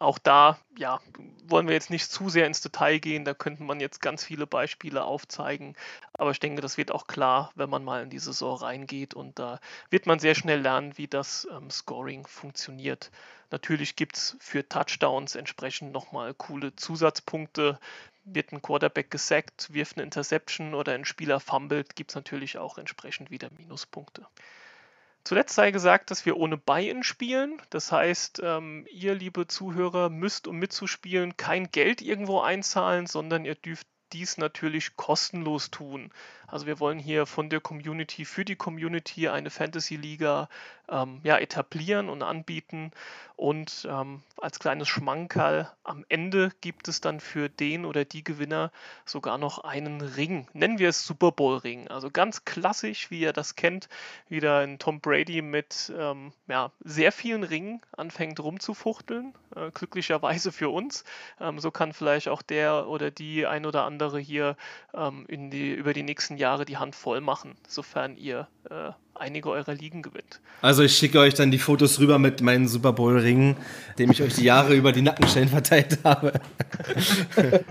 auch 0.00 0.18
da, 0.18 0.58
ja, 0.76 1.00
wollen 1.44 1.68
wir 1.68 1.74
jetzt 1.74 1.90
nicht 1.90 2.10
zu 2.10 2.28
sehr 2.28 2.46
ins 2.46 2.60
Detail 2.60 2.98
gehen, 2.98 3.24
da 3.24 3.34
könnte 3.34 3.62
man 3.62 3.78
jetzt 3.80 4.00
ganz 4.02 4.24
viele 4.24 4.46
Beispiele 4.48 5.04
aufzeigen, 5.04 5.76
aber 6.14 6.32
ich 6.32 6.40
denke, 6.40 6.60
das 6.60 6.76
wird 6.76 6.90
auch 6.90 7.06
klar, 7.06 7.52
wenn 7.54 7.70
man 7.70 7.84
mal 7.84 8.02
in 8.02 8.10
die 8.10 8.18
Saison 8.18 8.56
reingeht 8.56 9.14
und 9.14 9.38
da 9.38 9.60
wird 9.90 10.06
man 10.06 10.18
sehr 10.18 10.34
schnell 10.34 10.60
lernen, 10.60 10.98
wie 10.98 11.06
das 11.08 11.46
ähm, 11.52 11.70
Scoring 11.70 12.26
funktioniert. 12.26 13.10
Natürlich 13.50 13.94
gibt 13.96 14.16
es 14.16 14.36
für 14.40 14.68
Touchdowns 14.68 15.34
entsprechend 15.36 15.92
nochmal 15.92 16.34
coole 16.34 16.74
Zusatzpunkte. 16.74 17.78
Wird 18.24 18.52
ein 18.52 18.62
Quarterback 18.62 19.10
gesackt, 19.10 19.72
wirft 19.72 19.96
eine 19.96 20.04
Interception 20.04 20.74
oder 20.74 20.92
ein 20.92 21.04
Spieler 21.04 21.40
fummelt, 21.40 21.96
gibt 21.96 22.12
es 22.12 22.14
natürlich 22.14 22.58
auch 22.58 22.78
entsprechend 22.78 23.30
wieder 23.30 23.50
Minuspunkte. 23.56 24.26
Zuletzt 25.24 25.54
sei 25.54 25.70
gesagt, 25.70 26.10
dass 26.10 26.26
wir 26.26 26.36
ohne 26.36 26.56
Buy-in 26.56 27.04
spielen. 27.04 27.62
Das 27.70 27.92
heißt, 27.92 28.40
ähm, 28.42 28.86
ihr, 28.90 29.14
liebe 29.14 29.46
Zuhörer, 29.46 30.10
müsst, 30.10 30.48
um 30.48 30.56
mitzuspielen, 30.56 31.36
kein 31.36 31.70
Geld 31.70 32.02
irgendwo 32.02 32.40
einzahlen, 32.40 33.06
sondern 33.06 33.44
ihr 33.44 33.54
dürft 33.54 33.86
dies 34.12 34.36
natürlich 34.36 34.96
kostenlos 34.96 35.70
tun. 35.70 36.12
Also 36.52 36.66
wir 36.66 36.80
wollen 36.80 36.98
hier 36.98 37.24
von 37.24 37.48
der 37.48 37.60
Community 37.60 38.26
für 38.26 38.44
die 38.44 38.56
Community 38.56 39.26
eine 39.28 39.48
Fantasy-Liga 39.48 40.50
ähm, 40.86 41.20
ja, 41.22 41.38
etablieren 41.38 42.10
und 42.10 42.22
anbieten. 42.22 42.92
Und 43.36 43.88
ähm, 43.90 44.22
als 44.36 44.58
kleines 44.58 44.86
Schmankerl 44.88 45.68
am 45.82 46.04
Ende 46.10 46.52
gibt 46.60 46.86
es 46.88 47.00
dann 47.00 47.20
für 47.20 47.48
den 47.48 47.86
oder 47.86 48.04
die 48.04 48.22
Gewinner 48.22 48.70
sogar 49.06 49.38
noch 49.38 49.64
einen 49.64 50.02
Ring. 50.02 50.46
Nennen 50.52 50.78
wir 50.78 50.90
es 50.90 51.04
Super 51.04 51.32
Bowl-Ring. 51.32 51.88
Also 51.88 52.10
ganz 52.10 52.44
klassisch, 52.44 53.10
wie 53.10 53.20
ihr 53.20 53.32
das 53.32 53.56
kennt, 53.56 53.88
wieder 54.28 54.58
ein 54.58 54.78
Tom 54.78 55.00
Brady 55.00 55.40
mit 55.40 55.90
ähm, 55.98 56.32
ja, 56.48 56.70
sehr 56.80 57.12
vielen 57.12 57.44
Ringen 57.44 57.80
anfängt 57.96 58.38
rumzufuchteln. 58.40 59.32
Äh, 59.56 59.70
glücklicherweise 59.72 60.52
für 60.52 60.68
uns. 60.68 61.04
Ähm, 61.40 61.58
so 61.58 61.70
kann 61.70 61.94
vielleicht 61.94 62.28
auch 62.28 62.42
der 62.42 62.86
oder 62.86 63.10
die 63.10 63.46
ein 63.46 63.64
oder 63.66 63.84
andere 63.84 64.20
hier 64.20 64.56
ähm, 64.94 65.24
in 65.26 65.50
die, 65.50 65.72
über 65.72 65.94
die 65.94 66.02
nächsten 66.02 66.36
Jahre 66.36 66.41
die 66.64 66.76
Hand 66.76 66.94
voll 66.94 67.20
machen, 67.20 67.56
sofern 67.66 68.16
ihr 68.16 68.48
äh, 68.70 68.90
einige 69.14 69.50
eurer 69.50 69.74
Ligen 69.74 70.02
gewinnt. 70.02 70.40
Also 70.60 70.82
ich 70.82 70.96
schicke 70.96 71.18
euch 71.18 71.34
dann 71.34 71.50
die 71.50 71.58
Fotos 71.58 71.98
rüber 71.98 72.18
mit 72.18 72.40
meinen 72.40 72.68
Super 72.68 72.92
Bowl-Ringen, 72.92 73.56
dem 73.98 74.10
ich 74.10 74.22
euch 74.22 74.34
die 74.34 74.44
Jahre 74.44 74.74
über 74.74 74.92
die 74.92 75.02
Nackenstellen 75.02 75.48
verteilt 75.48 75.98
habe. 76.04 76.32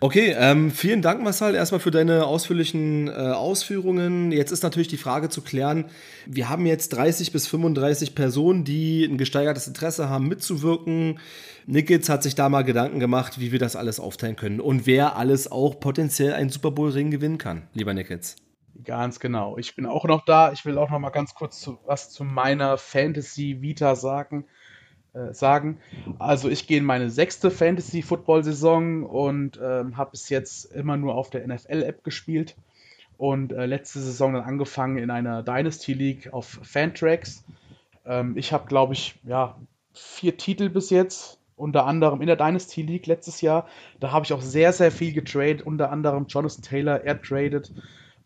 Okay, 0.00 0.34
ähm, 0.36 0.72
vielen 0.72 1.02
Dank, 1.02 1.22
Marcel, 1.22 1.54
erstmal 1.54 1.80
für 1.80 1.92
deine 1.92 2.26
ausführlichen 2.26 3.08
äh, 3.08 3.12
Ausführungen. 3.12 4.32
Jetzt 4.32 4.50
ist 4.50 4.64
natürlich 4.64 4.88
die 4.88 4.96
Frage 4.96 5.28
zu 5.28 5.40
klären, 5.40 5.86
wir 6.26 6.48
haben 6.48 6.66
jetzt 6.66 6.90
30 6.90 7.30
bis 7.32 7.46
35 7.46 8.14
Personen, 8.14 8.64
die 8.64 9.04
ein 9.04 9.18
gesteigertes 9.18 9.68
Interesse 9.68 10.08
haben, 10.08 10.26
mitzuwirken. 10.26 11.20
Nickets 11.66 12.08
hat 12.08 12.24
sich 12.24 12.34
da 12.34 12.48
mal 12.48 12.62
Gedanken 12.62 12.98
gemacht, 12.98 13.38
wie 13.38 13.52
wir 13.52 13.60
das 13.60 13.76
alles 13.76 14.00
aufteilen 14.00 14.36
können 14.36 14.60
und 14.60 14.86
wer 14.86 15.16
alles 15.16 15.50
auch 15.50 15.78
potenziell 15.78 16.34
einen 16.34 16.50
Super 16.50 16.72
Bowl-Ring 16.72 17.10
gewinnen 17.10 17.38
kann, 17.38 17.68
lieber 17.72 17.94
Nickets. 17.94 18.36
Ganz 18.82 19.20
genau. 19.20 19.56
Ich 19.56 19.76
bin 19.76 19.86
auch 19.86 20.04
noch 20.04 20.24
da. 20.24 20.50
Ich 20.52 20.64
will 20.64 20.76
auch 20.76 20.90
noch 20.90 20.98
mal 20.98 21.10
ganz 21.10 21.34
kurz 21.34 21.60
zu, 21.60 21.78
was 21.86 22.10
zu 22.10 22.24
meiner 22.24 22.76
Fantasy 22.76 23.62
Vita 23.62 23.94
sagen. 23.94 24.46
Äh, 25.14 25.32
sagen. 25.32 25.78
Also 26.18 26.48
ich 26.48 26.66
gehe 26.66 26.78
in 26.78 26.84
meine 26.84 27.08
sechste 27.08 27.52
Fantasy 27.52 28.02
Football 28.02 28.42
Saison 28.42 29.04
und 29.04 29.60
ähm, 29.62 29.96
habe 29.96 30.10
bis 30.10 30.28
jetzt 30.28 30.64
immer 30.72 30.96
nur 30.96 31.14
auf 31.14 31.30
der 31.30 31.46
NFL 31.46 31.84
App 31.84 32.02
gespielt 32.02 32.56
und 33.16 33.52
äh, 33.52 33.66
letzte 33.66 34.00
Saison 34.00 34.32
dann 34.32 34.42
angefangen 34.42 34.98
in 34.98 35.12
einer 35.12 35.44
Dynasty 35.44 35.92
League 35.92 36.32
auf 36.32 36.58
Fantrax. 36.62 37.44
Ähm, 38.04 38.36
ich 38.36 38.52
habe 38.52 38.66
glaube 38.66 38.94
ich 38.94 39.14
ja 39.22 39.56
vier 39.92 40.36
Titel 40.36 40.68
bis 40.68 40.90
jetzt 40.90 41.38
unter 41.54 41.86
anderem 41.86 42.20
in 42.20 42.26
der 42.26 42.34
Dynasty 42.34 42.82
League 42.82 43.06
letztes 43.06 43.40
Jahr. 43.40 43.68
Da 44.00 44.10
habe 44.10 44.24
ich 44.24 44.32
auch 44.32 44.42
sehr, 44.42 44.72
sehr 44.72 44.90
viel 44.90 45.12
getradet, 45.12 45.62
unter 45.62 45.92
anderem 45.92 46.26
Jonathan 46.26 46.62
Taylor, 46.62 47.04
er 47.04 47.22
tradet. 47.22 47.72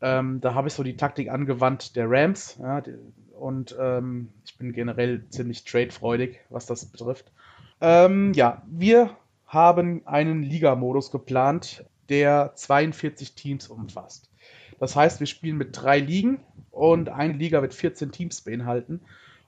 Ähm, 0.00 0.40
da 0.40 0.54
habe 0.54 0.68
ich 0.68 0.74
so 0.74 0.82
die 0.82 0.96
Taktik 0.96 1.28
angewandt 1.28 1.96
der 1.96 2.10
Rams. 2.10 2.56
Ja, 2.62 2.80
die, 2.80 2.94
und 3.38 3.76
ähm, 3.78 4.28
ich 4.44 4.56
bin 4.58 4.72
generell 4.72 5.28
ziemlich 5.28 5.64
tradefreudig, 5.64 6.40
was 6.50 6.66
das 6.66 6.84
betrifft. 6.86 7.32
Ähm, 7.80 8.32
ja, 8.34 8.62
wir 8.66 9.16
haben 9.46 10.06
einen 10.06 10.42
Liga-Modus 10.42 11.10
geplant, 11.10 11.84
der 12.08 12.52
42 12.54 13.34
Teams 13.34 13.68
umfasst. 13.68 14.30
Das 14.78 14.94
heißt, 14.94 15.20
wir 15.20 15.26
spielen 15.26 15.56
mit 15.56 15.70
drei 15.72 15.98
Ligen 15.98 16.40
und 16.70 17.08
eine 17.08 17.32
Liga 17.32 17.62
wird 17.62 17.74
14 17.74 18.12
Teams 18.12 18.42
beinhalten. 18.42 19.00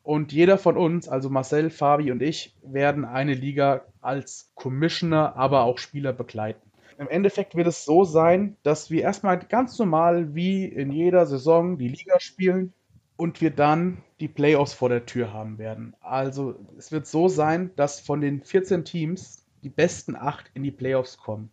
Und 0.02 0.32
jeder 0.32 0.58
von 0.58 0.76
uns, 0.76 1.08
also 1.08 1.28
Marcel, 1.28 1.70
Fabi 1.70 2.10
und 2.10 2.22
ich, 2.22 2.56
werden 2.62 3.04
eine 3.04 3.34
Liga 3.34 3.82
als 4.00 4.50
Commissioner, 4.54 5.36
aber 5.36 5.62
auch 5.62 5.78
Spieler 5.78 6.12
begleiten. 6.12 6.70
Im 6.98 7.08
Endeffekt 7.08 7.54
wird 7.54 7.66
es 7.66 7.84
so 7.84 8.04
sein, 8.04 8.56
dass 8.62 8.90
wir 8.90 9.02
erstmal 9.02 9.38
ganz 9.38 9.78
normal 9.78 10.34
wie 10.34 10.64
in 10.64 10.90
jeder 10.92 11.26
Saison 11.26 11.78
die 11.78 11.88
Liga 11.88 12.18
spielen 12.20 12.74
und 13.20 13.42
wir 13.42 13.50
dann 13.50 13.98
die 14.18 14.28
Playoffs 14.28 14.72
vor 14.72 14.88
der 14.88 15.04
Tür 15.04 15.30
haben 15.34 15.58
werden. 15.58 15.94
Also 16.00 16.58
es 16.78 16.90
wird 16.90 17.06
so 17.06 17.28
sein, 17.28 17.70
dass 17.76 18.00
von 18.00 18.22
den 18.22 18.42
14 18.42 18.86
Teams 18.86 19.44
die 19.62 19.68
besten 19.68 20.16
8 20.16 20.50
in 20.54 20.62
die 20.62 20.70
Playoffs 20.70 21.18
kommen. 21.18 21.50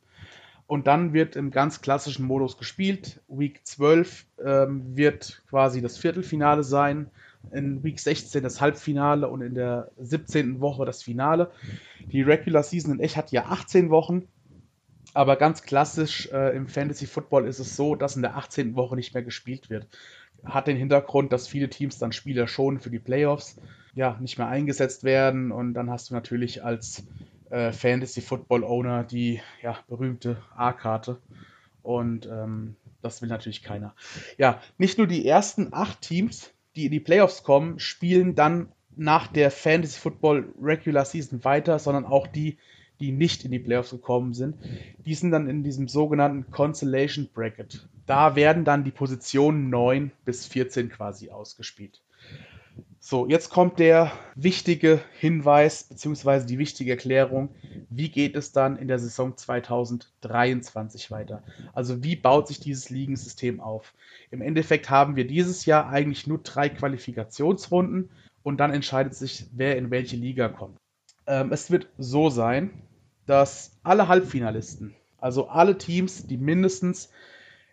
Und 0.66 0.88
dann 0.88 1.12
wird 1.12 1.36
im 1.36 1.52
ganz 1.52 1.82
klassischen 1.82 2.26
Modus 2.26 2.58
gespielt. 2.58 3.22
Week 3.28 3.60
12 3.66 4.26
ähm, 4.46 4.96
wird 4.96 5.44
quasi 5.50 5.82
das 5.82 5.98
Viertelfinale 5.98 6.64
sein, 6.64 7.12
in 7.52 7.84
Week 7.84 8.00
16 8.00 8.44
das 8.44 8.62
Halbfinale 8.62 9.28
und 9.28 9.42
in 9.42 9.54
der 9.54 9.92
17. 9.98 10.62
Woche 10.62 10.86
das 10.86 11.04
Finale. 11.04 11.52
Die 12.14 12.22
Regular 12.22 12.64
Season 12.64 12.94
in 12.94 13.02
echt 13.02 13.18
hat 13.18 13.34
ja 13.34 13.44
18 13.44 13.90
Wochen, 13.90 14.30
aber 15.14 15.36
ganz 15.36 15.64
klassisch 15.64 16.30
äh, 16.32 16.56
im 16.56 16.68
Fantasy 16.70 17.08
Football 17.08 17.46
ist 17.46 17.60
es 17.60 17.76
so, 17.76 17.96
dass 17.96 18.16
in 18.16 18.22
der 18.22 18.38
18. 18.38 18.78
Woche 18.78 18.96
nicht 18.96 19.14
mehr 19.14 19.24
gespielt 19.24 19.70
wird 19.70 19.88
hat 20.44 20.68
den 20.68 20.78
Hintergrund, 20.78 21.32
dass 21.34 21.48
viele 21.48 21.70
Teams 21.70 21.98
dann 21.98 22.12
Spieler 22.12 22.48
schon 22.48 22.80
für 22.80 22.90
die 22.90 23.00
Playoffs 23.00 23.58
ja 23.94 24.18
nicht 24.20 24.38
mehr 24.38 24.48
eingesetzt 24.48 25.04
werden 25.04 25.52
und 25.52 25.74
dann 25.74 25.90
hast 25.90 26.10
du 26.10 26.14
natürlich 26.14 26.64
als 26.64 27.04
äh, 27.50 27.72
Fantasy 27.72 28.22
Football 28.22 28.64
Owner 28.64 29.04
die 29.04 29.42
ja, 29.62 29.78
berühmte 29.88 30.38
A-Karte 30.56 31.18
und 31.82 32.28
ähm, 32.28 32.76
das 33.02 33.22
will 33.22 33.30
natürlich 33.30 33.64
keiner. 33.64 33.96
Ja, 34.38 34.62
nicht 34.78 34.98
nur 34.98 35.08
die 35.08 35.26
ersten 35.26 35.74
acht 35.74 36.02
Teams, 36.02 36.52
die 36.76 36.86
in 36.86 36.92
die 36.92 37.00
Playoffs 37.00 37.44
kommen, 37.44 37.80
spielen 37.80 38.36
dann 38.36 38.72
nach 38.96 39.28
der 39.28 39.52
Fantasy 39.52 40.00
Football 40.00 40.54
Regular 40.62 41.06
Season 41.06 41.44
weiter, 41.44 41.80
sondern 41.80 42.06
auch 42.06 42.28
die, 42.28 42.58
die 43.00 43.12
nicht 43.12 43.46
in 43.46 43.52
die 43.52 43.60
Playoffs 43.60 43.92
gekommen 43.92 44.34
sind. 44.34 44.56
Die 45.06 45.16
sind 45.16 45.32
dann 45.32 45.48
in 45.48 45.64
diesem 45.64 45.88
sogenannten 45.88 46.52
Consolation 46.52 47.30
Bracket 47.34 47.88
da 48.08 48.36
werden 48.36 48.64
dann 48.64 48.84
die 48.84 48.92
Positionen 48.92 49.70
9 49.70 50.12
bis 50.26 50.48
14 50.48 50.90
quasi 50.90 51.30
ausgespielt. 51.30 52.02
So, 53.00 53.28
jetzt 53.28 53.50
kommt 53.50 53.80
der 53.80 54.12
wichtige 54.36 55.00
Hinweis 55.20 55.84
bzw. 55.84 56.46
die 56.46 56.58
wichtige 56.58 56.92
Erklärung, 56.92 57.50
wie 57.90 58.10
geht 58.10 58.36
es 58.36 58.52
dann 58.52 58.78
in 58.78 58.88
der 58.88 59.00
Saison 59.00 59.38
2023 59.38 61.12
weiter? 61.12 61.44
Also 61.74 62.04
wie 62.04 62.16
baut 62.16 62.48
sich 62.48 62.60
dieses 62.60 62.90
Ligensystem 62.90 63.62
auf? 63.62 63.94
Im 64.32 64.42
Endeffekt 64.42 64.90
haben 64.90 65.16
wir 65.16 65.28
dieses 65.28 65.66
Jahr 65.66 65.90
eigentlich 65.90 66.28
nur 66.28 66.40
drei 66.40 66.70
Qualifikationsrunden 66.70 68.10
und 68.44 68.58
dann 68.58 68.74
entscheidet 68.74 69.16
sich, 69.16 69.46
wer 69.54 69.78
in 69.78 69.92
welche 69.92 70.16
Liga 70.16 70.50
kommt. 70.50 70.78
Ähm, 71.28 71.52
es 71.52 71.72
wird 71.72 71.88
so 71.98 72.30
sein, 72.30 72.72
dass 73.28 73.78
alle 73.84 74.08
Halbfinalisten, 74.08 74.96
also 75.20 75.48
alle 75.48 75.78
Teams, 75.78 76.26
die 76.26 76.38
mindestens 76.38 77.10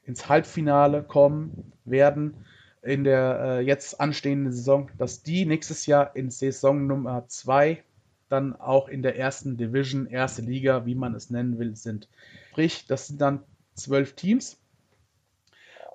ins 0.05 0.29
Halbfinale 0.29 1.03
kommen 1.03 1.73
werden 1.85 2.45
in 2.83 3.05
der 3.05 3.41
äh, 3.41 3.61
jetzt 3.61 3.99
anstehenden 3.99 4.53
Saison, 4.53 4.91
dass 4.99 5.23
die 5.23 5.47
nächstes 5.47 5.87
Jahr 5.87 6.15
in 6.15 6.31
Saison 6.31 6.87
Nummer 6.87 7.27
2 7.27 7.83
dann 8.29 8.55
auch 8.55 8.89
in 8.89 9.03
der 9.03 9.17
ersten 9.17 9.57
Division, 9.57 10.07
erste 10.07 10.43
Liga, 10.43 10.85
wie 10.87 10.95
man 10.95 11.15
es 11.15 11.31
nennen 11.31 11.59
will, 11.59 11.77
sind. 11.77 12.09
Sprich, 12.51 12.87
das 12.87 13.07
sind 13.07 13.21
dann 13.21 13.41
zwölf 13.75 14.15
Teams. 14.15 14.59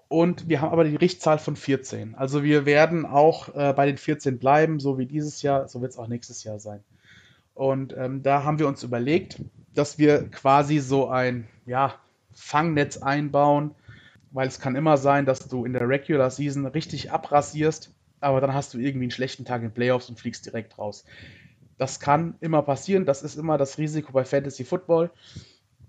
Und 0.07 0.49
wir 0.49 0.61
haben 0.61 0.71
aber 0.71 0.85
die 0.85 0.95
Richtzahl 0.95 1.37
von 1.37 1.55
14. 1.55 2.15
Also 2.15 2.43
wir 2.43 2.65
werden 2.65 3.05
auch 3.05 3.53
äh, 3.53 3.73
bei 3.73 3.85
den 3.85 3.97
14 3.97 4.39
bleiben, 4.39 4.79
so 4.79 4.97
wie 4.97 5.05
dieses 5.05 5.43
Jahr, 5.43 5.67
so 5.67 5.81
wird 5.81 5.91
es 5.91 5.99
auch 5.99 6.07
nächstes 6.07 6.43
Jahr 6.43 6.59
sein. 6.59 6.83
Und 7.59 7.93
ähm, 7.97 8.23
da 8.23 8.45
haben 8.45 8.57
wir 8.57 8.69
uns 8.69 8.83
überlegt, 8.83 9.41
dass 9.75 9.97
wir 9.97 10.29
quasi 10.29 10.79
so 10.79 11.09
ein 11.09 11.49
ja, 11.65 11.93
Fangnetz 12.31 12.95
einbauen, 12.95 13.75
weil 14.31 14.47
es 14.47 14.61
kann 14.61 14.77
immer 14.77 14.95
sein, 14.95 15.25
dass 15.25 15.49
du 15.49 15.65
in 15.65 15.73
der 15.73 15.89
Regular 15.89 16.29
Season 16.31 16.65
richtig 16.65 17.11
abrasierst, 17.11 17.93
aber 18.21 18.39
dann 18.39 18.53
hast 18.53 18.73
du 18.73 18.77
irgendwie 18.77 19.03
einen 19.03 19.11
schlechten 19.11 19.43
Tag 19.43 19.61
in 19.61 19.73
Playoffs 19.73 20.07
und 20.07 20.17
fliegst 20.17 20.45
direkt 20.45 20.77
raus. 20.77 21.03
Das 21.77 21.99
kann 21.99 22.35
immer 22.39 22.61
passieren, 22.61 23.05
das 23.05 23.23
ist 23.23 23.35
immer 23.35 23.57
das 23.57 23.77
Risiko 23.77 24.13
bei 24.13 24.23
Fantasy 24.23 24.63
Football. 24.63 25.11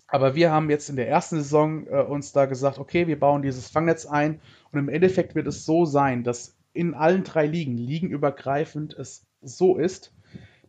Aber 0.09 0.35
wir 0.35 0.50
haben 0.50 0.70
jetzt 0.70 0.90
in 0.90 0.96
der 0.96 1.09
ersten 1.09 1.37
Saison 1.37 1.87
äh, 1.87 2.02
uns 2.02 2.33
da 2.33 2.46
gesagt, 2.46 2.80
okay, 2.80 3.06
wir 3.06 3.20
bauen 3.20 3.42
dieses 3.42 3.68
Fangnetz 3.68 4.06
ein 4.06 4.40
und 4.72 4.80
im 4.80 4.88
Endeffekt 4.88 5.37
wird 5.37 5.46
es 5.46 5.64
so 5.64 5.85
sein, 5.85 6.24
dass 6.24 6.56
in 6.72 6.94
allen 6.94 7.22
drei 7.22 7.46
Ligen, 7.46 7.78
ligenübergreifend, 7.78 8.94
es 8.94 9.24
so 9.40 9.78
ist, 9.78 10.12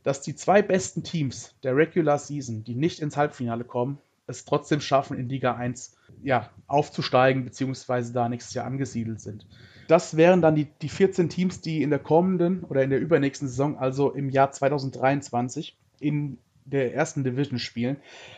dass 0.04 0.22
die 0.22 0.36
zwei 0.36 0.62
besten 0.62 1.04
Teams 1.04 1.56
der 1.64 1.76
Regular 1.76 2.18
Season, 2.18 2.64
die 2.64 2.76
nicht 2.76 3.00
ins 3.00 3.18
Halbfinale 3.18 3.64
kommen, 3.64 4.00
es 4.28 4.46
trotzdem 4.46 4.82
schaffen, 4.82 5.18
in 5.18 5.30
Liga 5.30 5.56
1 5.56 5.96
ja, 6.24 6.50
aufzusteigen, 6.68 7.44
beziehungsweise 7.44 8.14
da 8.14 8.30
nächstes 8.30 8.54
Jahr 8.54 8.66
angesiedelt 8.66 9.22
sind. 9.22 9.46
Das 9.88 10.16
wären 10.16 10.42
dann 10.42 10.56
die, 10.56 10.68
die 10.82 10.90
14 10.90 11.30
Teams, 11.30 11.62
die 11.62 11.82
in 11.82 11.90
der 11.90 12.00
kommenden 12.00 12.64
oder 12.64 12.84
in 12.84 12.90
der 12.90 13.00
übernächsten 13.00 13.48
Saison, 13.48 13.78
also 13.78 14.12
im 14.12 14.30
Jahr 14.30 14.52
2023, 14.52 15.76
in 16.00 16.38
der 16.66 16.94
ersten 16.94 17.24
Division 17.24 17.60
spielen. 17.60 17.98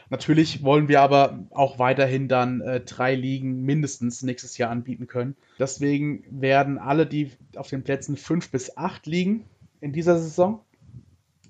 Natürlich 0.09 0.63
wollen 0.63 0.87
wir 0.87 1.01
aber 1.01 1.39
auch 1.51 1.77
weiterhin 1.77 2.27
dann 2.27 2.61
äh, 2.61 2.79
drei 2.79 3.15
Ligen 3.15 3.61
mindestens 3.63 4.23
nächstes 4.23 4.57
Jahr 4.57 4.71
anbieten 4.71 5.07
können. 5.07 5.35
Deswegen 5.59 6.23
werden 6.29 6.77
alle, 6.77 7.05
die 7.05 7.31
auf 7.55 7.69
den 7.69 7.83
Plätzen 7.83 8.17
5 8.17 8.49
bis 8.49 8.77
8 8.77 9.05
liegen 9.05 9.45
in 9.81 9.91
dieser 9.91 10.17
Saison, 10.17 10.61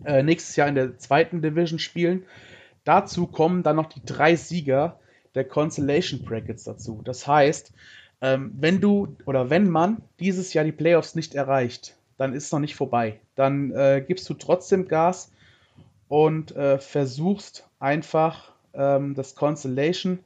äh, 0.05 0.23
nächstes 0.23 0.55
Jahr 0.55 0.67
in 0.67 0.75
der 0.75 0.97
zweiten 0.97 1.41
Division 1.41 1.79
spielen. 1.79 2.23
Dazu 2.83 3.27
kommen 3.27 3.63
dann 3.63 3.77
noch 3.77 3.87
die 3.87 4.03
drei 4.05 4.35
Sieger 4.35 4.99
der 5.35 5.45
Constellation 5.45 6.23
Brackets 6.23 6.63
dazu. 6.63 7.01
Das 7.03 7.27
heißt, 7.27 7.73
ähm, 8.21 8.53
wenn 8.57 8.81
du 8.81 9.15
oder 9.25 9.49
wenn 9.49 9.69
man 9.69 10.01
dieses 10.19 10.53
Jahr 10.53 10.65
die 10.65 10.71
Playoffs 10.71 11.15
nicht 11.15 11.35
erreicht, 11.35 11.95
dann 12.17 12.33
ist 12.33 12.45
es 12.45 12.51
noch 12.51 12.59
nicht 12.59 12.75
vorbei. 12.75 13.19
Dann 13.35 13.71
äh, 13.71 14.03
gibst 14.05 14.29
du 14.29 14.33
trotzdem 14.33 14.87
Gas 14.87 15.31
und 16.07 16.55
äh, 16.55 16.77
versuchst 16.77 17.67
einfach 17.79 18.53
ähm, 18.73 19.15
das 19.15 19.35
Constellation 19.35 20.19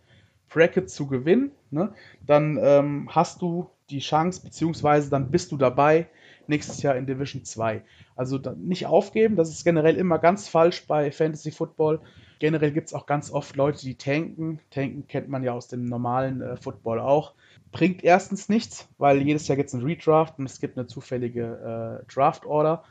Bracket 0.50 0.90
zu 0.90 1.08
gewinnen. 1.08 1.52
Ne? 1.72 1.94
Dann 2.26 2.60
ähm, 2.62 3.10
hast 3.12 3.42
du 3.42 3.70
die 3.90 4.00
Chance, 4.00 4.42
beziehungsweise 4.44 5.10
dann 5.10 5.32
bist 5.32 5.52
du 5.52 5.58
dabei 5.58 6.08
nächstes 6.50 6.82
Jahr 6.82 6.96
in 6.96 7.06
Division 7.06 7.44
2. 7.44 7.84
Also 8.16 8.38
nicht 8.58 8.86
aufgeben, 8.86 9.36
das 9.36 9.50
ist 9.50 9.64
generell 9.64 9.96
immer 9.96 10.20
ganz 10.20 10.48
falsch 10.48 10.86
bei 10.88 11.12
Fantasy 11.12 11.52
Football. 11.52 12.02
Generell 12.40 12.72
gibt 12.72 12.88
es 12.88 12.94
auch 12.94 13.06
ganz 13.06 13.32
oft 13.32 13.56
Leute, 13.56 13.82
die 13.82 13.96
tanken. 13.96 14.60
Tanken 14.70 15.08
kennt 15.08 15.30
man 15.30 15.44
ja 15.44 15.54
aus 15.54 15.68
dem 15.68 15.86
normalen 15.86 16.42
äh, 16.42 16.58
Football 16.58 17.00
auch. 17.00 17.34
Bringt 17.72 18.04
erstens 18.04 18.48
nichts, 18.48 18.88
weil 18.98 19.22
jedes 19.22 19.48
Jahr 19.48 19.56
gibt 19.56 19.70
es 19.70 19.76
einen 19.76 19.84
Redraft 19.84 20.38
und 20.40 20.46
es 20.46 20.60
gibt 20.60 20.78
eine 20.78 20.88
zufällige 20.88 22.02
äh, 22.04 22.14
Draft-Order. 22.14 22.84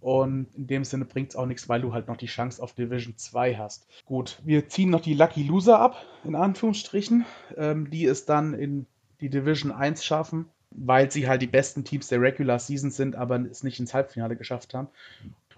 Und 0.00 0.46
in 0.56 0.66
dem 0.66 0.84
Sinne 0.84 1.04
bringt 1.04 1.30
es 1.30 1.36
auch 1.36 1.46
nichts, 1.46 1.68
weil 1.68 1.80
du 1.80 1.92
halt 1.92 2.06
noch 2.06 2.16
die 2.16 2.26
Chance 2.26 2.62
auf 2.62 2.74
Division 2.74 3.16
2 3.16 3.56
hast. 3.56 3.88
Gut, 4.04 4.40
wir 4.44 4.68
ziehen 4.68 4.90
noch 4.90 5.00
die 5.00 5.14
Lucky 5.14 5.42
Loser 5.42 5.80
ab, 5.80 5.96
in 6.24 6.34
Anführungsstrichen, 6.34 7.24
ähm, 7.56 7.90
die 7.90 8.04
es 8.04 8.24
dann 8.24 8.54
in 8.54 8.86
die 9.20 9.30
Division 9.30 9.72
1 9.72 10.04
schaffen, 10.04 10.46
weil 10.70 11.10
sie 11.10 11.28
halt 11.28 11.42
die 11.42 11.46
besten 11.46 11.84
Teams 11.84 12.08
der 12.08 12.20
Regular 12.20 12.58
Season 12.58 12.90
sind, 12.90 13.16
aber 13.16 13.40
es 13.40 13.62
nicht 13.62 13.80
ins 13.80 13.94
Halbfinale 13.94 14.36
geschafft 14.36 14.74
haben. 14.74 14.88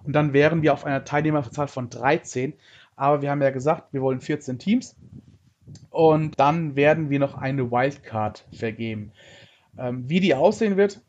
Und 0.04 0.12
dann 0.12 0.32
wären 0.32 0.62
wir 0.62 0.72
auf 0.72 0.84
einer 0.84 1.04
Teilnehmerzahl 1.04 1.68
von 1.68 1.90
13. 1.90 2.54
Aber 2.96 3.22
wir 3.22 3.30
haben 3.30 3.42
ja 3.42 3.50
gesagt, 3.50 3.92
wir 3.92 4.02
wollen 4.02 4.20
14 4.20 4.58
Teams. 4.58 4.96
Und 5.90 6.38
dann 6.38 6.76
werden 6.76 7.10
wir 7.10 7.18
noch 7.18 7.34
eine 7.34 7.70
Wildcard 7.70 8.46
vergeben. 8.52 9.12
Ähm, 9.76 10.08
wie 10.08 10.20
die 10.20 10.34
aussehen 10.34 10.76
wird, 10.76 11.00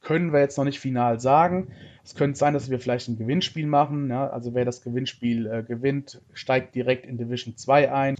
können 0.00 0.32
wir 0.32 0.40
jetzt 0.40 0.58
noch 0.58 0.64
nicht 0.64 0.78
final 0.78 1.18
sagen. 1.20 1.72
Es 2.04 2.14
könnte 2.14 2.38
sein, 2.38 2.52
dass 2.52 2.68
wir 2.70 2.78
vielleicht 2.78 3.08
ein 3.08 3.16
Gewinnspiel 3.16 3.66
machen. 3.66 4.10
Ja? 4.10 4.28
Also 4.28 4.54
wer 4.54 4.64
das 4.64 4.82
Gewinnspiel 4.82 5.46
äh, 5.46 5.62
gewinnt, 5.62 6.20
steigt 6.34 6.74
direkt 6.74 7.06
in 7.06 7.16
Division 7.16 7.56
2 7.56 7.92
ein. 7.92 8.16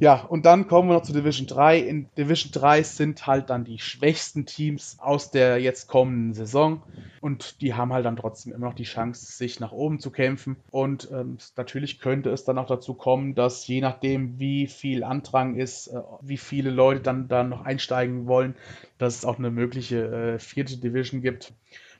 Ja, 0.00 0.22
und 0.22 0.46
dann 0.46 0.68
kommen 0.68 0.88
wir 0.88 0.94
noch 0.94 1.02
zu 1.02 1.12
Division 1.12 1.48
3. 1.48 1.80
In 1.80 2.08
Division 2.16 2.52
3 2.52 2.84
sind 2.84 3.26
halt 3.26 3.50
dann 3.50 3.64
die 3.64 3.80
schwächsten 3.80 4.46
Teams 4.46 4.96
aus 5.00 5.32
der 5.32 5.58
jetzt 5.58 5.88
kommenden 5.88 6.34
Saison. 6.34 6.82
Und 7.20 7.60
die 7.60 7.74
haben 7.74 7.92
halt 7.92 8.06
dann 8.06 8.14
trotzdem 8.14 8.52
immer 8.52 8.66
noch 8.66 8.74
die 8.74 8.84
Chance, 8.84 9.26
sich 9.26 9.58
nach 9.58 9.72
oben 9.72 9.98
zu 9.98 10.12
kämpfen. 10.12 10.56
Und 10.70 11.08
ähm, 11.10 11.38
natürlich 11.56 11.98
könnte 11.98 12.30
es 12.30 12.44
dann 12.44 12.58
auch 12.58 12.68
dazu 12.68 12.94
kommen, 12.94 13.34
dass 13.34 13.66
je 13.66 13.80
nachdem, 13.80 14.38
wie 14.38 14.68
viel 14.68 15.02
Andrang 15.02 15.56
ist, 15.56 15.88
äh, 15.88 16.00
wie 16.22 16.36
viele 16.36 16.70
Leute 16.70 17.00
dann, 17.00 17.26
dann 17.26 17.48
noch 17.48 17.64
einsteigen 17.64 18.28
wollen, 18.28 18.54
dass 18.98 19.16
es 19.16 19.24
auch 19.24 19.38
eine 19.38 19.50
mögliche 19.50 20.34
äh, 20.34 20.38
vierte 20.38 20.76
Division 20.76 21.22
gibt 21.22 21.52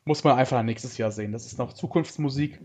muss 0.04 0.24
man 0.24 0.38
einfach 0.38 0.62
nächstes 0.62 0.96
Jahr 0.96 1.12
sehen. 1.12 1.32
Das 1.32 1.44
ist 1.44 1.58
noch 1.58 1.74
Zukunftsmusik. 1.74 2.58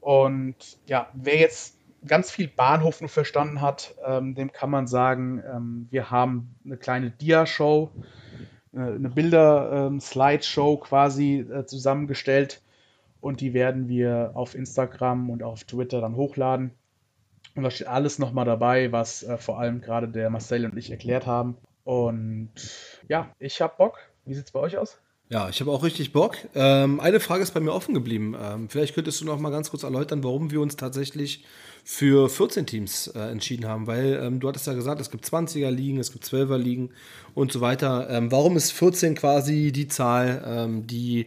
Und 0.00 0.56
ja, 0.86 1.10
wer 1.12 1.36
jetzt 1.36 1.76
ganz 2.06 2.30
viel 2.30 2.48
Bahnhof 2.48 3.00
nur 3.00 3.10
verstanden 3.10 3.60
hat, 3.60 3.94
ähm, 4.04 4.34
dem 4.34 4.52
kann 4.52 4.70
man 4.70 4.86
sagen, 4.86 5.42
ähm, 5.46 5.88
wir 5.90 6.10
haben 6.10 6.54
eine 6.64 6.76
kleine 6.76 7.10
Dia-Show, 7.10 7.90
äh, 8.72 8.78
eine 8.78 9.10
Bilder-Slideshow 9.10 10.74
ähm, 10.74 10.80
quasi 10.80 11.40
äh, 11.40 11.66
zusammengestellt 11.66 12.62
und 13.20 13.40
die 13.40 13.54
werden 13.54 13.88
wir 13.88 14.32
auf 14.34 14.54
Instagram 14.54 15.30
und 15.30 15.42
auf 15.42 15.64
Twitter 15.64 16.00
dann 16.00 16.16
hochladen. 16.16 16.72
Und 17.54 17.64
da 17.64 17.70
steht 17.70 17.86
alles 17.86 18.18
nochmal 18.18 18.46
dabei, 18.46 18.92
was 18.92 19.22
äh, 19.22 19.36
vor 19.36 19.60
allem 19.60 19.80
gerade 19.80 20.08
der 20.08 20.30
Marcel 20.30 20.64
und 20.64 20.76
ich 20.76 20.90
erklärt 20.90 21.26
haben. 21.26 21.56
Und 21.84 22.50
ja, 23.08 23.30
ich 23.38 23.60
habe 23.60 23.74
Bock. 23.76 23.98
Wie 24.24 24.34
sieht 24.34 24.46
es 24.46 24.52
bei 24.52 24.60
euch 24.60 24.78
aus? 24.78 25.00
Ja, 25.28 25.48
ich 25.48 25.60
habe 25.60 25.70
auch 25.70 25.82
richtig 25.82 26.12
Bock. 26.12 26.36
Ähm, 26.54 27.00
eine 27.00 27.18
Frage 27.18 27.42
ist 27.42 27.54
bei 27.54 27.60
mir 27.60 27.72
offen 27.72 27.94
geblieben. 27.94 28.36
Ähm, 28.38 28.68
vielleicht 28.68 28.94
könntest 28.94 29.20
du 29.20 29.24
noch 29.24 29.38
mal 29.38 29.50
ganz 29.50 29.70
kurz 29.70 29.82
erläutern, 29.82 30.22
warum 30.22 30.50
wir 30.50 30.60
uns 30.60 30.76
tatsächlich 30.76 31.44
für 31.84 32.28
14 32.28 32.66
Teams 32.66 33.06
äh, 33.08 33.18
entschieden 33.30 33.66
haben. 33.66 33.86
Weil 33.86 34.20
ähm, 34.22 34.40
du 34.40 34.48
hattest 34.48 34.66
ja 34.66 34.74
gesagt, 34.74 35.00
es 35.00 35.10
gibt 35.10 35.24
20er-Ligen, 35.24 35.98
es 35.98 36.12
gibt 36.12 36.24
12er-Ligen 36.24 36.90
und 37.34 37.50
so 37.50 37.62
weiter. 37.62 38.10
Ähm, 38.10 38.30
warum 38.30 38.56
ist 38.56 38.72
14 38.72 39.14
quasi 39.14 39.72
die 39.72 39.88
Zahl, 39.88 40.42
ähm, 40.46 40.86
die 40.86 41.26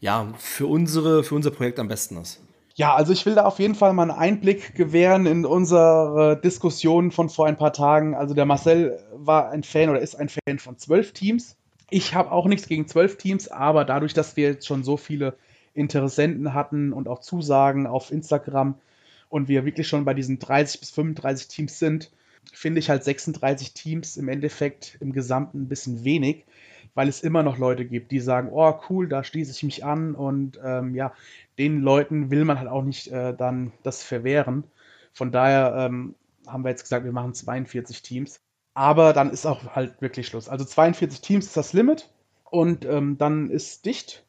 ja, 0.00 0.32
für, 0.38 0.66
unsere, 0.66 1.24
für 1.24 1.34
unser 1.34 1.50
Projekt 1.50 1.78
am 1.78 1.88
besten 1.88 2.18
ist? 2.18 2.40
Ja, 2.78 2.94
also 2.94 3.12
ich 3.12 3.26
will 3.26 3.34
da 3.34 3.44
auf 3.44 3.58
jeden 3.58 3.74
Fall 3.74 3.92
mal 3.92 4.02
einen 4.02 4.12
Einblick 4.12 4.76
gewähren 4.76 5.26
in 5.26 5.44
unsere 5.44 6.40
Diskussion 6.44 7.10
von 7.10 7.28
vor 7.28 7.46
ein 7.46 7.56
paar 7.56 7.72
Tagen. 7.72 8.14
Also 8.14 8.34
der 8.34 8.46
Marcel 8.46 9.00
war 9.12 9.50
ein 9.50 9.64
Fan 9.64 9.88
oder 9.88 10.00
ist 10.00 10.14
ein 10.14 10.28
Fan 10.28 10.60
von 10.60 10.78
zwölf 10.78 11.12
Teams. 11.12 11.57
Ich 11.90 12.14
habe 12.14 12.32
auch 12.32 12.46
nichts 12.46 12.68
gegen 12.68 12.86
zwölf 12.86 13.16
Teams, 13.16 13.48
aber 13.48 13.84
dadurch, 13.84 14.12
dass 14.12 14.36
wir 14.36 14.48
jetzt 14.48 14.66
schon 14.66 14.84
so 14.84 14.96
viele 14.96 15.36
Interessenten 15.74 16.52
hatten 16.54 16.92
und 16.92 17.08
auch 17.08 17.20
Zusagen 17.20 17.86
auf 17.86 18.10
Instagram 18.10 18.74
und 19.28 19.48
wir 19.48 19.64
wirklich 19.64 19.88
schon 19.88 20.04
bei 20.04 20.14
diesen 20.14 20.38
30 20.38 20.80
bis 20.80 20.90
35 20.90 21.48
Teams 21.48 21.78
sind, 21.78 22.10
finde 22.52 22.80
ich 22.80 22.90
halt 22.90 23.04
36 23.04 23.72
Teams 23.72 24.16
im 24.16 24.28
Endeffekt 24.28 24.98
im 25.00 25.12
Gesamten 25.12 25.62
ein 25.62 25.68
bisschen 25.68 26.04
wenig, 26.04 26.44
weil 26.94 27.08
es 27.08 27.22
immer 27.22 27.42
noch 27.42 27.58
Leute 27.58 27.84
gibt, 27.84 28.10
die 28.10 28.20
sagen, 28.20 28.48
oh 28.52 28.80
cool, 28.88 29.08
da 29.08 29.24
schließe 29.24 29.52
ich 29.52 29.62
mich 29.62 29.84
an 29.84 30.14
und 30.14 30.58
ähm, 30.62 30.94
ja, 30.94 31.12
den 31.58 31.80
Leuten 31.80 32.30
will 32.30 32.44
man 32.44 32.58
halt 32.58 32.68
auch 32.68 32.82
nicht 32.82 33.08
äh, 33.08 33.34
dann 33.34 33.72
das 33.82 34.02
verwehren. 34.02 34.64
Von 35.12 35.32
daher 35.32 35.74
ähm, 35.78 36.14
haben 36.46 36.64
wir 36.64 36.70
jetzt 36.70 36.82
gesagt, 36.82 37.04
wir 37.04 37.12
machen 37.12 37.34
42 37.34 38.02
Teams. 38.02 38.40
Aber 38.78 39.12
dann 39.12 39.30
ist 39.30 39.44
auch 39.44 39.74
halt 39.74 40.00
wirklich 40.00 40.28
Schluss. 40.28 40.48
Also 40.48 40.64
42 40.64 41.20
Teams 41.20 41.46
ist 41.46 41.56
das 41.56 41.72
Limit 41.72 42.08
und 42.44 42.84
ähm, 42.84 43.18
dann 43.18 43.50
ist 43.50 43.86
dicht. 43.86 44.24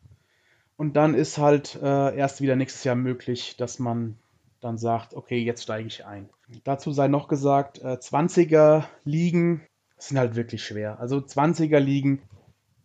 Und 0.75 0.95
dann 0.95 1.13
ist 1.13 1.37
halt 1.37 1.77
äh, 1.83 2.17
erst 2.17 2.41
wieder 2.41 2.55
nächstes 2.55 2.83
Jahr 2.83 2.95
möglich, 2.95 3.57
dass 3.57 3.77
man 3.77 4.17
dann 4.59 4.79
sagt, 4.79 5.13
okay, 5.13 5.37
jetzt 5.37 5.61
steige 5.61 5.87
ich 5.87 6.03
ein. 6.03 6.29
Dazu 6.63 6.91
sei 6.91 7.07
noch 7.07 7.27
gesagt, 7.27 7.77
äh, 7.83 7.99
20er 8.01 8.85
Ligen 9.03 9.61
sind 9.99 10.17
halt 10.17 10.35
wirklich 10.35 10.63
schwer. 10.63 10.99
Also 10.99 11.17
20er 11.17 11.77
Ligen, 11.77 12.23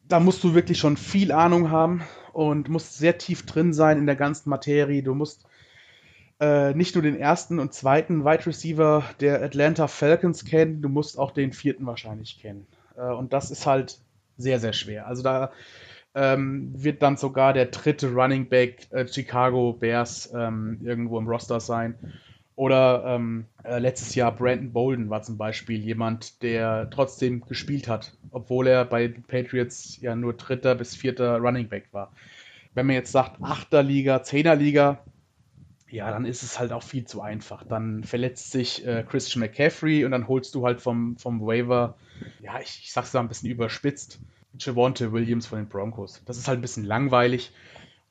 da 0.06 0.20
musst 0.20 0.44
du 0.44 0.52
wirklich 0.52 0.78
schon 0.78 0.98
viel 0.98 1.32
Ahnung 1.32 1.70
haben 1.70 2.02
und 2.34 2.68
musst 2.68 2.98
sehr 2.98 3.16
tief 3.16 3.46
drin 3.46 3.72
sein 3.72 3.96
in 3.96 4.04
der 4.04 4.16
ganzen 4.16 4.50
Materie. 4.50 5.02
Du 5.02 5.14
musst 5.14 5.46
äh, 6.40 6.74
nicht 6.74 6.94
nur 6.94 7.02
den 7.02 7.16
ersten 7.16 7.58
und 7.58 7.72
zweiten 7.72 8.24
Wide 8.24 8.46
Receiver 8.46 9.04
der 9.20 9.42
Atlanta 9.42 9.86
Falcons 9.86 10.44
kennen, 10.44 10.82
du 10.82 10.88
musst 10.88 11.18
auch 11.18 11.30
den 11.30 11.52
vierten 11.52 11.86
wahrscheinlich 11.86 12.40
kennen. 12.40 12.66
Äh, 12.96 13.02
und 13.12 13.32
das 13.32 13.50
ist 13.50 13.66
halt 13.66 13.98
sehr, 14.36 14.58
sehr 14.58 14.72
schwer. 14.72 15.06
Also 15.06 15.22
da 15.22 15.52
ähm, 16.14 16.70
wird 16.74 17.02
dann 17.02 17.16
sogar 17.16 17.52
der 17.52 17.66
dritte 17.66 18.12
Running 18.12 18.48
Back 18.48 18.88
äh, 18.90 19.06
Chicago 19.06 19.72
Bears 19.72 20.32
ähm, 20.34 20.80
irgendwo 20.82 21.18
im 21.18 21.28
Roster 21.28 21.60
sein. 21.60 21.94
Oder 22.56 23.02
ähm, 23.06 23.46
äh, 23.64 23.78
letztes 23.80 24.14
Jahr 24.14 24.30
Brandon 24.30 24.72
Bolden 24.72 25.10
war 25.10 25.22
zum 25.22 25.36
Beispiel 25.36 25.80
jemand, 25.80 26.40
der 26.42 26.88
trotzdem 26.90 27.40
gespielt 27.40 27.88
hat, 27.88 28.12
obwohl 28.30 28.68
er 28.68 28.84
bei 28.84 29.08
den 29.08 29.24
Patriots 29.24 29.98
ja 30.00 30.14
nur 30.14 30.34
dritter 30.34 30.76
bis 30.76 30.94
vierter 30.94 31.38
Running 31.38 31.68
Back 31.68 31.88
war. 31.90 32.12
Wenn 32.74 32.86
man 32.86 32.94
jetzt 32.94 33.10
sagt, 33.10 33.42
achter 33.42 33.82
Liga, 33.82 34.22
zehner 34.22 34.54
Liga, 34.54 35.00
ja, 35.94 36.10
dann 36.10 36.24
ist 36.24 36.42
es 36.42 36.58
halt 36.58 36.72
auch 36.72 36.82
viel 36.82 37.04
zu 37.04 37.20
einfach. 37.20 37.62
Dann 37.62 38.02
verletzt 38.02 38.50
sich 38.50 38.84
äh, 38.84 39.04
Christian 39.08 39.40
McCaffrey 39.40 40.04
und 40.04 40.10
dann 40.10 40.26
holst 40.26 40.52
du 40.56 40.66
halt 40.66 40.80
vom, 40.80 41.16
vom 41.18 41.40
Waiver, 41.40 41.96
ja, 42.42 42.58
ich, 42.60 42.80
ich 42.82 42.92
sag's 42.92 43.12
da 43.12 43.20
ein 43.20 43.28
bisschen 43.28 43.48
überspitzt, 43.48 44.18
Javonte 44.58 45.12
Williams 45.12 45.46
von 45.46 45.58
den 45.58 45.68
Broncos. 45.68 46.20
Das 46.26 46.36
ist 46.36 46.48
halt 46.48 46.58
ein 46.58 46.62
bisschen 46.62 46.84
langweilig. 46.84 47.52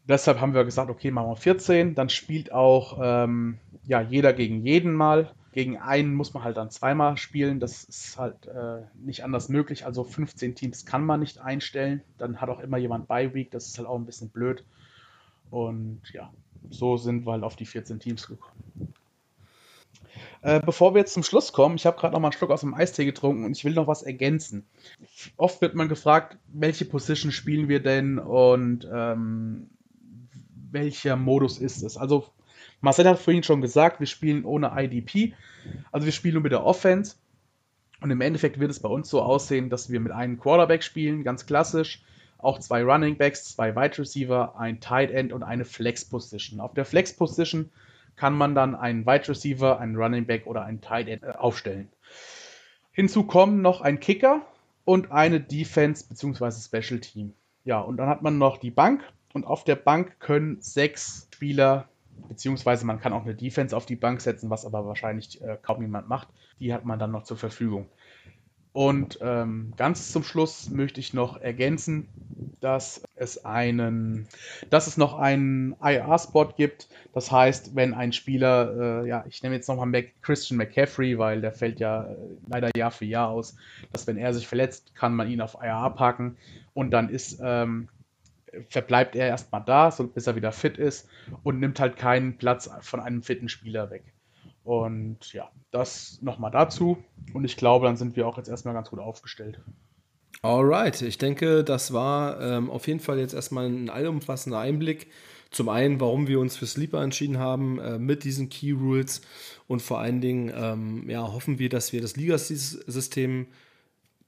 Deshalb 0.08 0.40
haben 0.40 0.54
wir 0.54 0.64
gesagt, 0.64 0.90
okay, 0.90 1.12
machen 1.12 1.28
wir 1.28 1.36
14. 1.36 1.94
Dann 1.94 2.08
spielt 2.08 2.54
auch 2.54 3.00
ähm, 3.02 3.58
ja, 3.86 4.02
jeder 4.02 4.32
gegen 4.32 4.66
jeden 4.66 4.94
mal. 4.94 5.34
Gegen 5.52 5.78
einen 5.78 6.16
muss 6.16 6.34
man 6.34 6.46
halt 6.46 6.56
dann 6.56 6.72
zweimal 6.72 7.18
spielen. 7.18 7.60
Das 7.60 7.84
ist 7.84 8.18
halt 8.18 8.48
äh, 8.48 8.84
nicht 8.96 9.26
anders 9.26 9.50
möglich. 9.50 9.86
Also 9.86 10.06
15 10.06 10.56
Teams 10.56 10.86
kann 10.86 11.06
man 11.06 11.20
nicht 11.20 11.40
einstellen. 11.40 12.02
Dann 12.18 12.40
hat 12.40 12.50
auch 12.50 12.62
immer 12.62 12.78
jemand 12.78 13.10
Bye 13.10 13.34
Week. 13.34 13.52
Das 13.52 13.68
ist 13.68 13.78
halt 13.78 13.90
auch 13.90 13.98
ein 13.98 14.06
bisschen 14.06 14.30
blöd. 14.30 14.64
Und 15.52 16.02
ja, 16.14 16.32
so 16.70 16.98
sind 16.98 17.26
wir 17.26 17.34
halt 17.34 17.44
auf 17.44 17.56
die 17.56 17.66
14 17.66 18.00
Teams 18.00 18.28
gekommen. 18.28 18.94
Äh, 20.42 20.60
bevor 20.60 20.94
wir 20.94 21.00
jetzt 21.00 21.14
zum 21.14 21.24
Schluss 21.24 21.54
kommen, 21.54 21.76
ich 21.76 21.86
habe 21.86 21.98
gerade 21.98 22.14
noch 22.14 22.20
mal 22.20 22.28
einen 22.28 22.34
Schluck 22.34 22.52
aus 22.52 22.62
dem 22.62 22.74
Eistee 22.74 23.06
getrunken 23.06 23.46
und 23.46 23.56
ich 23.56 23.64
will 23.64 23.74
noch 23.74 23.88
was 23.88 24.04
ergänzen. 24.04 24.66
Oft 25.38 25.62
wird 25.62 25.74
man 25.74 25.88
gefragt, 25.88 26.38
welche 26.48 26.84
Position 26.84 27.32
spielen 27.32 27.70
wir 27.70 27.82
denn 27.82 28.20
und 28.20 28.88
ähm, 28.92 29.70
welcher 30.70 31.16
Modus 31.16 31.60
ist 31.60 31.82
es? 31.82 31.96
Also 31.96 32.28
Marcel 32.82 33.08
hat 33.08 33.20
vorhin 33.20 33.44
schon 33.44 33.62
gesagt, 33.62 34.02
wir 34.02 34.08
spielen 34.08 34.44
ohne 34.44 34.74
IDP, 34.76 35.34
also 35.94 36.06
wir 36.06 36.12
spielen 36.12 36.34
nur 36.34 36.44
mit 36.44 36.52
der 36.52 36.66
Offense. 36.66 37.16
Und 38.02 38.12
im 38.12 38.20
Endeffekt 38.20 38.60
wird 38.60 38.70
es 38.70 38.82
bei 38.82 38.90
uns 38.90 39.10
so 39.10 39.22
aussehen, 39.22 39.70
dass 39.70 39.90
wir 39.90 40.02
mit 40.02 40.12
einem 40.12 40.38
Quarterback 40.38 40.84
spielen, 40.84 41.24
ganz 41.24 41.46
klassisch. 41.46 42.04
Auch 42.44 42.60
zwei 42.60 42.84
Running 42.84 43.18
Backs, 43.18 43.46
zwei 43.46 43.76
Wide 43.76 43.98
Receiver, 43.98 44.56
ein 44.58 44.80
Tight 44.80 45.12
End 45.12 45.34
und 45.34 45.44
eine 45.44 45.66
Flex 45.66 46.06
Position. 46.06 46.60
Auf 46.60 46.74
der 46.74 46.86
Flex 46.86 47.14
Position 47.16 47.70
kann 48.16 48.34
man 48.34 48.54
dann 48.54 48.76
einen 48.76 49.06
Wide 49.06 49.28
Receiver, 49.30 49.80
einen 49.80 49.96
Running 49.96 50.26
Back 50.26 50.46
oder 50.46 50.64
einen 50.64 50.82
Tight 50.82 51.08
End 51.08 51.24
äh, 51.24 51.32
aufstellen. 51.32 51.90
Hinzu 52.92 53.24
kommen 53.24 53.62
noch 53.62 53.82
ein 53.82 54.00
Kicker 54.00 54.42
und 54.86 55.12
eine 55.12 55.40
Defense 55.40 56.06
bzw. 56.08 56.52
Special 56.52 57.00
Team. 57.00 57.34
Ja, 57.64 57.80
und 57.80 57.98
dann 57.98 58.10
hat 58.10 58.22
man 58.22 58.38
noch 58.38 58.58
die 58.58 58.72
Bank 58.72 59.02
und 59.34 59.46
auf 59.46 59.64
der 59.64 59.76
Bank 59.76 60.20
können 60.20 60.62
sechs 60.62 61.28
Spieler, 61.34 61.88
beziehungsweise 62.30 62.86
man 62.86 63.00
kann 63.00 63.14
auch 63.14 63.24
eine 63.24 63.36
Defense 63.36 63.76
auf 63.76 63.86
die 63.86 63.96
Bank 63.96 64.22
setzen, 64.22 64.50
was 64.50 64.66
aber 64.66 64.86
wahrscheinlich 64.86 65.42
äh, 65.42 65.58
kaum 65.62 65.82
jemand 65.82 66.08
macht. 66.08 66.28
Die 66.60 66.74
hat 66.74 66.86
man 66.86 67.00
dann 67.00 67.12
noch 67.12 67.24
zur 67.24 67.38
Verfügung. 67.38 67.88
Und 68.74 69.20
ähm, 69.22 69.72
ganz 69.78 70.12
zum 70.12 70.24
Schluss 70.24 70.72
möchte 70.72 71.00
ich 71.00 71.14
noch 71.14 71.40
ergänzen, 71.40 72.08
dass 72.60 73.04
es 73.16 73.46
einen, 73.46 74.28
dass 74.72 74.88
es 74.88 74.98
noch 74.98 75.14
einen 75.14 75.76
IR-Spot 75.80 76.54
gibt. 76.58 76.88
Das 77.14 77.32
heißt, 77.32 77.76
wenn 77.76 77.94
ein 77.94 78.14
Spieler, 78.14 79.04
äh, 79.04 79.08
ja, 79.08 79.26
ich 79.30 79.44
nehme 79.44 79.54
jetzt 79.54 79.68
nochmal 79.68 79.86
Mac, 79.86 80.08
Christian 80.24 80.58
McCaffrey, 80.58 81.20
weil 81.20 81.42
der 81.42 81.52
fällt 81.52 81.80
ja 81.80 82.06
äh, 82.06 82.16
leider 82.48 82.72
Jahr 82.76 82.90
für 82.90 83.06
Jahr 83.06 83.30
aus, 83.30 83.56
dass 83.92 84.08
wenn 84.08 84.18
er 84.18 84.34
sich 84.34 84.48
verletzt, 84.48 84.96
kann 84.96 85.16
man 85.16 85.30
ihn 85.30 85.42
auf 85.42 85.56
IR 85.62 85.92
packen 85.92 86.38
und 86.74 86.90
dann 86.90 87.10
ist, 87.10 87.40
ähm, 87.44 87.90
verbleibt 88.70 89.16
er 89.16 89.28
erstmal 89.28 89.64
da, 89.64 89.92
so, 89.92 90.08
bis 90.08 90.26
er 90.26 90.36
wieder 90.36 90.52
fit 90.52 90.80
ist 90.80 91.08
und 91.44 91.60
nimmt 91.60 91.80
halt 91.80 91.96
keinen 91.96 92.38
Platz 92.38 92.72
von 92.82 93.00
einem 93.00 93.22
fitten 93.22 93.50
Spieler 93.50 93.92
weg. 93.92 94.13
Und 94.64 95.34
ja, 95.34 95.50
das 95.72 96.20
nochmal 96.22 96.52
dazu. 96.52 96.98
Und 97.34 97.44
ich 97.44 97.58
glaube, 97.58 97.86
dann 97.86 97.98
sind 97.98 98.16
wir 98.16 98.28
auch 98.28 98.38
jetzt 98.38 98.50
erstmal 98.50 98.74
ganz 98.74 98.90
gut 98.90 99.00
aufgestellt. 99.00 99.62
Alright, 100.42 101.02
ich 101.02 101.18
denke, 101.18 101.64
das 101.64 101.94
war 101.94 102.40
ähm, 102.42 102.70
auf 102.70 102.88
jeden 102.88 103.00
Fall 103.00 103.20
jetzt 103.20 103.34
erstmal 103.34 103.66
ein 103.66 103.90
allumfassender 103.90 104.60
Einblick. 104.60 105.08
Zum 105.52 105.70
einen, 105.70 106.00
warum 106.00 106.28
wir 106.28 106.40
uns 106.40 106.58
für 106.58 106.66
Sleeper 106.66 107.02
entschieden 107.02 107.38
haben 107.38 107.80
äh, 107.80 108.00
mit 108.00 108.24
diesen 108.24 108.50
Key 108.50 108.72
Rules 108.72 109.22
und 109.68 109.82
vor 109.82 110.00
allen 110.00 110.20
Dingen 110.20 110.52
ähm, 110.54 111.10
ja, 111.10 111.32
hoffen 111.32 111.60
wir, 111.60 111.70
dass 111.70 111.94
wir 111.94 112.02
das 112.02 112.16
Ligasystem 112.16 113.48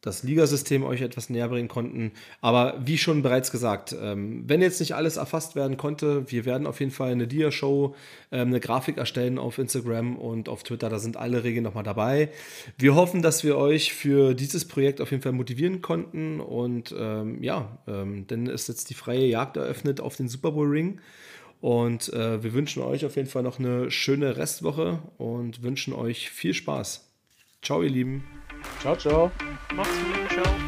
das 0.05 0.23
Ligasystem 0.23 0.83
euch 0.83 1.01
etwas 1.01 1.29
näher 1.29 1.49
bringen 1.49 1.67
konnten. 1.67 2.11
Aber 2.39 2.75
wie 2.85 2.97
schon 2.97 3.23
bereits 3.23 3.51
gesagt, 3.51 3.95
ähm, 3.99 4.43
wenn 4.47 4.61
jetzt 4.61 4.79
nicht 4.79 4.93
alles 4.93 5.17
erfasst 5.17 5.55
werden 5.55 5.77
konnte, 5.77 6.31
wir 6.31 6.45
werden 6.45 6.67
auf 6.67 6.79
jeden 6.79 6.91
Fall 6.91 7.11
eine 7.11 7.27
Dia-Show, 7.27 7.95
ähm, 8.31 8.47
eine 8.49 8.59
Grafik 8.59 8.97
erstellen 8.97 9.39
auf 9.39 9.57
Instagram 9.57 10.15
und 10.15 10.47
auf 10.47 10.63
Twitter. 10.63 10.89
Da 10.89 10.99
sind 10.99 11.17
alle 11.17 11.43
Regeln 11.43 11.63
nochmal 11.63 11.83
dabei. 11.83 12.29
Wir 12.77 12.93
hoffen, 12.95 13.23
dass 13.23 13.43
wir 13.43 13.57
euch 13.57 13.93
für 13.93 14.35
dieses 14.35 14.67
Projekt 14.67 15.01
auf 15.01 15.09
jeden 15.09 15.23
Fall 15.23 15.31
motivieren 15.31 15.81
konnten. 15.81 16.39
Und 16.39 16.93
ähm, 16.97 17.41
ja, 17.41 17.79
ähm, 17.87 18.27
denn 18.27 18.45
ist 18.45 18.67
jetzt 18.67 18.91
die 18.91 18.93
freie 18.93 19.25
Jagd 19.25 19.57
eröffnet 19.57 19.99
auf 20.01 20.15
den 20.15 20.29
Super 20.29 20.51
Bowl 20.51 20.67
Ring. 20.67 20.99
Und 21.61 22.13
äh, 22.13 22.43
wir 22.43 22.53
wünschen 22.53 22.83
euch 22.83 23.05
auf 23.05 23.15
jeden 23.15 23.27
Fall 23.27 23.41
noch 23.41 23.57
eine 23.57 23.89
schöne 23.89 24.37
Restwoche 24.37 24.99
und 25.17 25.63
wünschen 25.63 25.93
euch 25.93 26.29
viel 26.29 26.53
Spaß. 26.53 27.09
Ciao, 27.63 27.81
ihr 27.81 27.89
Lieben. 27.89 28.44
Ciao, 28.81 28.95
ciao. 28.95 29.31
Macht's 29.73 29.97
gut, 30.03 30.43
ciao. 30.43 30.64